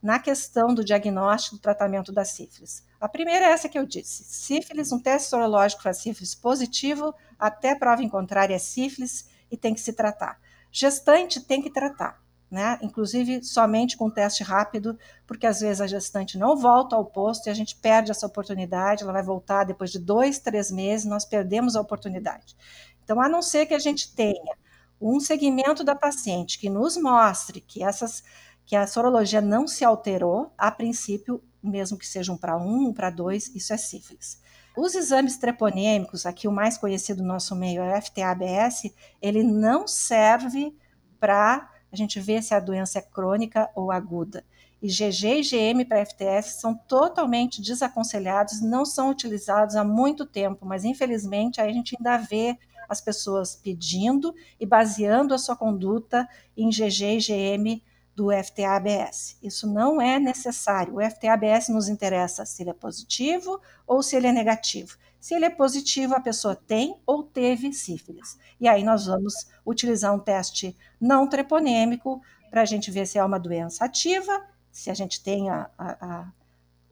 na 0.03 0.18
questão 0.18 0.74
do 0.74 0.85
diagnóstico 0.85 1.57
do 1.57 1.62
tratamento 1.62 2.12
da 2.12 2.22
sífilis. 2.22 2.85
A 3.00 3.09
primeira 3.09 3.46
é 3.46 3.53
essa 3.53 3.66
que 3.66 3.79
eu 3.79 3.87
disse: 3.87 4.24
sífilis, 4.24 4.92
um 4.92 5.00
teste 5.00 5.31
sorológico 5.31 5.83
para 5.83 5.94
sífilis 5.94 6.35
positivo, 6.35 7.14
até 7.38 7.74
prova 7.74 8.03
em 8.03 8.11
contrária 8.11 8.55
é 8.55 8.59
sífilis 8.59 9.27
e 9.50 9.57
tem 9.57 9.72
que 9.72 9.81
se 9.81 9.94
tratar. 9.94 10.38
Gestante 10.70 11.40
tem 11.40 11.62
que 11.62 11.70
tratar 11.70 12.22
né? 12.54 12.78
Inclusive 12.80 13.42
somente 13.42 13.96
com 13.96 14.08
teste 14.08 14.44
rápido, 14.44 14.96
porque 15.26 15.46
às 15.46 15.60
vezes 15.60 15.80
a 15.80 15.86
gestante 15.88 16.38
não 16.38 16.56
volta 16.56 16.94
ao 16.94 17.04
posto 17.04 17.48
e 17.48 17.50
a 17.50 17.54
gente 17.54 17.74
perde 17.74 18.12
essa 18.12 18.26
oportunidade, 18.26 19.02
ela 19.02 19.12
vai 19.12 19.22
voltar 19.22 19.64
depois 19.64 19.90
de 19.90 19.98
dois, 19.98 20.38
três 20.38 20.70
meses, 20.70 21.04
nós 21.04 21.24
perdemos 21.24 21.74
a 21.74 21.80
oportunidade. 21.80 22.56
Então, 23.02 23.20
a 23.20 23.28
não 23.28 23.42
ser 23.42 23.66
que 23.66 23.74
a 23.74 23.78
gente 23.78 24.14
tenha 24.14 24.56
um 25.00 25.18
segmento 25.18 25.82
da 25.82 25.96
paciente 25.96 26.58
que 26.58 26.70
nos 26.70 26.96
mostre 26.96 27.60
que 27.60 27.82
essas 27.82 28.22
que 28.64 28.76
a 28.76 28.86
sorologia 28.86 29.42
não 29.42 29.66
se 29.66 29.84
alterou, 29.84 30.50
a 30.56 30.70
princípio, 30.70 31.42
mesmo 31.62 31.98
que 31.98 32.06
sejam 32.06 32.34
para 32.34 32.56
um, 32.56 32.94
para 32.94 33.10
dois, 33.10 33.54
isso 33.54 33.74
é 33.74 33.76
sífilis. 33.76 34.40
Os 34.74 34.94
exames 34.94 35.36
treponêmicos, 35.36 36.24
aqui 36.24 36.48
o 36.48 36.52
mais 36.52 36.78
conhecido 36.78 37.20
no 37.22 37.28
nosso 37.28 37.54
meio 37.54 37.82
é 37.82 37.98
o 37.98 38.02
FTA-ABS, 38.02 38.90
ele 39.20 39.42
não 39.42 39.86
serve 39.86 40.74
para 41.20 41.73
a 41.94 41.96
gente 41.96 42.20
vê 42.20 42.42
se 42.42 42.52
a 42.54 42.61
doença 42.61 42.98
é 42.98 43.02
crônica 43.02 43.70
ou 43.74 43.92
aguda. 43.92 44.44
E 44.83 44.88
GG 44.88 45.38
e 45.38 45.42
GM 45.42 45.85
para 45.88 46.04
FTS 46.04 46.61
são 46.61 46.74
totalmente 46.74 47.62
desaconselhados, 47.62 48.61
não 48.61 48.85
são 48.85 49.09
utilizados 49.09 49.76
há 49.76 49.85
muito 49.85 50.26
tempo, 50.26 50.66
mas 50.66 50.85
infelizmente 50.85 51.61
a 51.61 51.72
gente 51.72 51.96
ainda 51.96 52.18
vê 52.18 52.59
as 52.88 53.00
pessoas 53.00 53.57
pedindo 53.57 54.35
e 54.61 54.66
baseando 54.66 55.33
a 55.33 55.38
sua 55.38 55.57
conduta 55.57 56.28
em 56.57 56.68
GG 56.68 57.16
e 57.16 57.18
GM 57.18 57.83
do 58.14 58.30
FTA-ABS. 58.30 59.38
Isso 59.42 59.66
não 59.66 60.00
é 60.00 60.18
necessário. 60.18 60.96
O 60.96 61.00
FTA-ABS 61.00 61.68
nos 61.68 61.88
interessa 61.88 62.44
se 62.44 62.62
ele 62.62 62.70
é 62.70 62.74
positivo 62.74 63.61
ou 63.87 64.02
se 64.02 64.16
ele 64.16 64.26
é 64.26 64.33
negativo. 64.33 64.98
Se 65.24 65.34
ele 65.34 65.46
é 65.46 65.50
positivo, 65.50 66.14
a 66.14 66.20
pessoa 66.20 66.54
tem 66.54 67.00
ou 67.06 67.22
teve 67.22 67.72
sífilis. 67.72 68.38
E 68.60 68.68
aí 68.68 68.84
nós 68.84 69.06
vamos 69.06 69.32
utilizar 69.64 70.14
um 70.14 70.18
teste 70.18 70.76
não 71.00 71.26
treponêmico 71.26 72.20
para 72.50 72.60
a 72.60 72.64
gente 72.66 72.90
ver 72.90 73.06
se 73.06 73.16
é 73.16 73.24
uma 73.24 73.40
doença 73.40 73.87
ativa, 73.87 74.46
se 74.70 74.90
a 74.90 74.94
gente 74.94 75.22
tem 75.22 75.48
a, 75.48 75.70
a, 75.78 75.92
a 75.92 76.26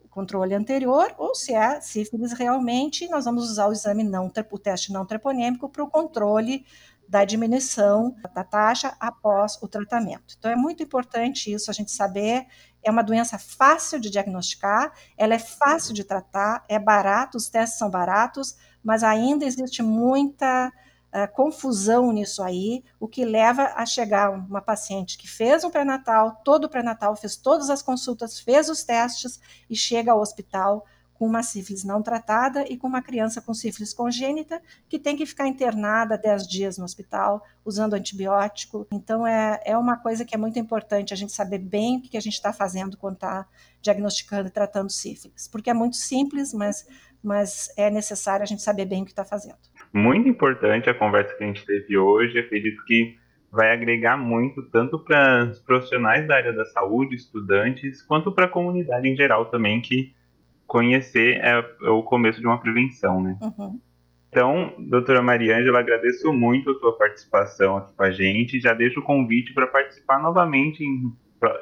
controle 0.09 0.55
anterior, 0.55 1.14
ou 1.18 1.35
se 1.35 1.53
é 1.53 1.79
sífilis 1.83 2.33
realmente, 2.33 3.07
nós 3.11 3.27
vamos 3.27 3.51
usar 3.51 3.66
o 3.66 3.73
exame 3.73 4.03
não, 4.03 4.33
o 4.51 4.59
teste 4.59 4.95
não 4.95 5.05
treponêmico 5.05 5.68
para 5.68 5.85
o 5.85 5.90
controle 5.90 6.64
da 7.07 7.27
diminuição 7.27 8.16
da 8.35 8.42
taxa 8.42 8.97
após 8.99 9.62
o 9.62 9.68
tratamento. 9.68 10.37
Então 10.38 10.51
é 10.51 10.57
muito 10.57 10.83
importante 10.83 11.53
isso, 11.53 11.71
a 11.71 11.75
gente 11.75 11.90
saber 11.90 12.47
é 12.83 12.90
uma 12.90 13.03
doença 13.03 13.38
fácil 13.38 14.01
de 14.01 14.11
diagnosticar, 14.11 14.92
ela 15.16 15.35
é 15.35 15.38
fácil 15.38 15.95
de 15.95 16.05
tratar, 16.05 16.64
é 16.68 16.79
barato, 16.79 17.38
os 17.38 17.49
testes 17.49 17.79
são 17.79 17.88
baratos, 17.88 18.57
mas 18.83 19.05
ainda 19.05 19.45
existe 19.45 19.83
muita 19.83 20.68
uh, 20.68 21.33
confusão 21.35 22.11
nisso 22.12 22.42
aí, 22.42 22.83
o 22.99 23.07
que 23.07 23.25
leva 23.25 23.73
a 23.77 23.87
chegar 23.87 24.31
uma 24.31 24.61
paciente 24.61 25.16
que 25.16 25.29
fez 25.29 25.62
um 25.62 25.71
pré-natal, 25.71 26.40
todo 26.45 26.64
o 26.64 26.68
pré-natal, 26.68 27.14
fez 27.14 27.37
todas 27.37 27.71
as 27.71 27.83
consultas, 27.83 28.40
fez 28.40 28.68
os 28.68 28.83
testes 28.83 29.40
e 29.71 29.77
chega 29.77 30.12
ao 30.12 30.21
hospital 30.21 30.85
com 31.23 31.29
uma 31.29 31.45
sífilis 31.45 31.85
não 31.85 32.03
tratada 32.03 32.65
e 32.69 32.77
com 32.77 32.89
uma 32.89 33.01
criança 33.01 33.41
com 33.41 33.55
sífilis 33.55 33.95
congênita 33.95 34.61
que 34.89 34.99
tem 34.99 35.17
que 35.17 35.25
ficar 35.25 35.47
internada 35.47 36.19
10 36.19 36.49
dias 36.49 36.79
no 36.79 36.85
hospital, 36.85 37.41
usando 37.65 37.95
antibiótico. 37.95 38.89
Então, 38.93 39.25
é, 39.25 39.61
é 39.65 39.79
uma 39.79 39.97
coisa 39.97 40.25
que 40.25 40.35
é 40.35 40.37
muito 40.37 40.59
importante 40.59 41.15
a 41.15 41.17
gente 41.17 41.31
saber 41.31 41.61
bem 41.61 41.99
o 41.99 42.03
que 42.03 42.17
a 42.17 42.21
gente 42.21 42.33
está 42.33 42.53
fazendo 42.53 42.97
quando 42.97 43.15
está 43.15 43.47
diagnosticando 43.81 44.49
e 44.49 44.51
tratando 44.51 44.91
sífilis. 44.91 45.47
Porque 45.47 45.71
é 45.71 45.75
muito 45.75 45.95
simples, 45.95 46.53
mas, 46.53 46.89
mas 47.23 47.73
é 47.77 47.89
necessário 47.89 48.43
a 48.43 48.47
gente 48.47 48.61
saber 48.63 48.87
bem 48.87 49.03
o 49.03 49.05
que 49.05 49.13
está 49.13 49.25
fazendo. 49.25 49.59
Muito 49.95 50.29
importante 50.29 50.91
a 50.91 50.99
conversa 50.99 51.37
que 51.37 51.45
a 51.45 51.47
gente 51.47 51.65
teve 51.65 51.97
hoje. 51.97 52.37
Acredito 52.37 52.85
que 52.85 53.17
vai 53.49 53.71
agregar 53.71 54.17
muito, 54.17 54.61
tanto 54.71 54.99
para 54.99 55.51
os 55.53 55.61
profissionais 55.61 56.27
da 56.27 56.35
área 56.35 56.53
da 56.53 56.65
saúde, 56.65 57.15
estudantes, 57.15 58.03
quanto 58.03 58.33
para 58.33 58.47
a 58.47 58.49
comunidade 58.49 59.09
em 59.09 59.15
geral 59.15 59.47
também, 59.47 59.81
que 59.81 60.21
conhecer 60.66 61.37
é, 61.37 61.59
é, 61.83 61.90
o 61.90 62.03
começo 62.03 62.40
de 62.40 62.46
uma 62.46 62.59
prevenção, 62.59 63.22
né? 63.22 63.37
Uhum. 63.40 63.81
Então, 64.29 64.72
doutora 64.79 65.20
Mariângela, 65.20 65.81
agradeço 65.81 66.33
muito 66.33 66.70
a 66.70 66.75
sua 66.79 66.96
participação 66.96 67.77
aqui 67.77 67.92
com 67.94 68.03
a 68.03 68.11
gente. 68.11 68.61
Já 68.61 68.72
deixo 68.72 69.01
o 69.01 69.03
convite 69.03 69.53
para 69.53 69.66
participar 69.66 70.22
novamente 70.22 70.83
em, 70.83 71.12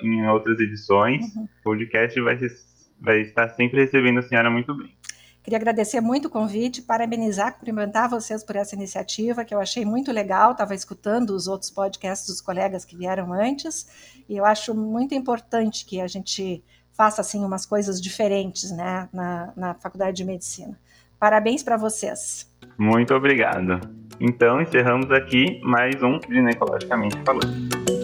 em 0.02 0.28
outras 0.28 0.60
edições. 0.60 1.34
Uhum. 1.34 1.44
O 1.44 1.62
podcast 1.64 2.20
vai, 2.20 2.38
vai 3.00 3.20
estar 3.22 3.48
sempre 3.50 3.80
recebendo 3.80 4.20
a 4.20 4.22
senhora 4.22 4.48
muito 4.48 4.72
bem. 4.76 4.94
Queria 5.42 5.56
agradecer 5.56 6.00
muito 6.02 6.26
o 6.26 6.30
convite, 6.30 6.82
parabenizar, 6.82 7.54
cumprimentar 7.54 8.10
vocês 8.10 8.44
por 8.44 8.56
essa 8.56 8.74
iniciativa, 8.74 9.44
que 9.44 9.54
eu 9.54 9.58
achei 9.58 9.86
muito 9.86 10.12
legal. 10.12 10.52
Estava 10.52 10.74
escutando 10.74 11.30
os 11.30 11.48
outros 11.48 11.70
podcasts 11.70 12.28
dos 12.28 12.42
colegas 12.42 12.84
que 12.84 12.94
vieram 12.94 13.32
antes, 13.32 14.22
e 14.28 14.36
eu 14.36 14.44
acho 14.44 14.74
muito 14.74 15.14
importante 15.14 15.86
que 15.86 15.98
a 16.00 16.06
gente 16.06 16.62
faça 17.00 17.22
assim 17.22 17.42
umas 17.42 17.64
coisas 17.64 17.98
diferentes 17.98 18.70
né, 18.70 19.08
na, 19.10 19.54
na 19.56 19.72
faculdade 19.72 20.18
de 20.18 20.22
medicina. 20.22 20.78
Parabéns 21.18 21.62
para 21.62 21.78
vocês. 21.78 22.46
Muito 22.76 23.14
obrigado. 23.14 23.80
Então 24.20 24.60
encerramos 24.60 25.10
aqui 25.10 25.62
mais 25.64 25.94
um 26.02 26.20
Ginecologicamente 26.28 27.16
Falando. 27.24 27.99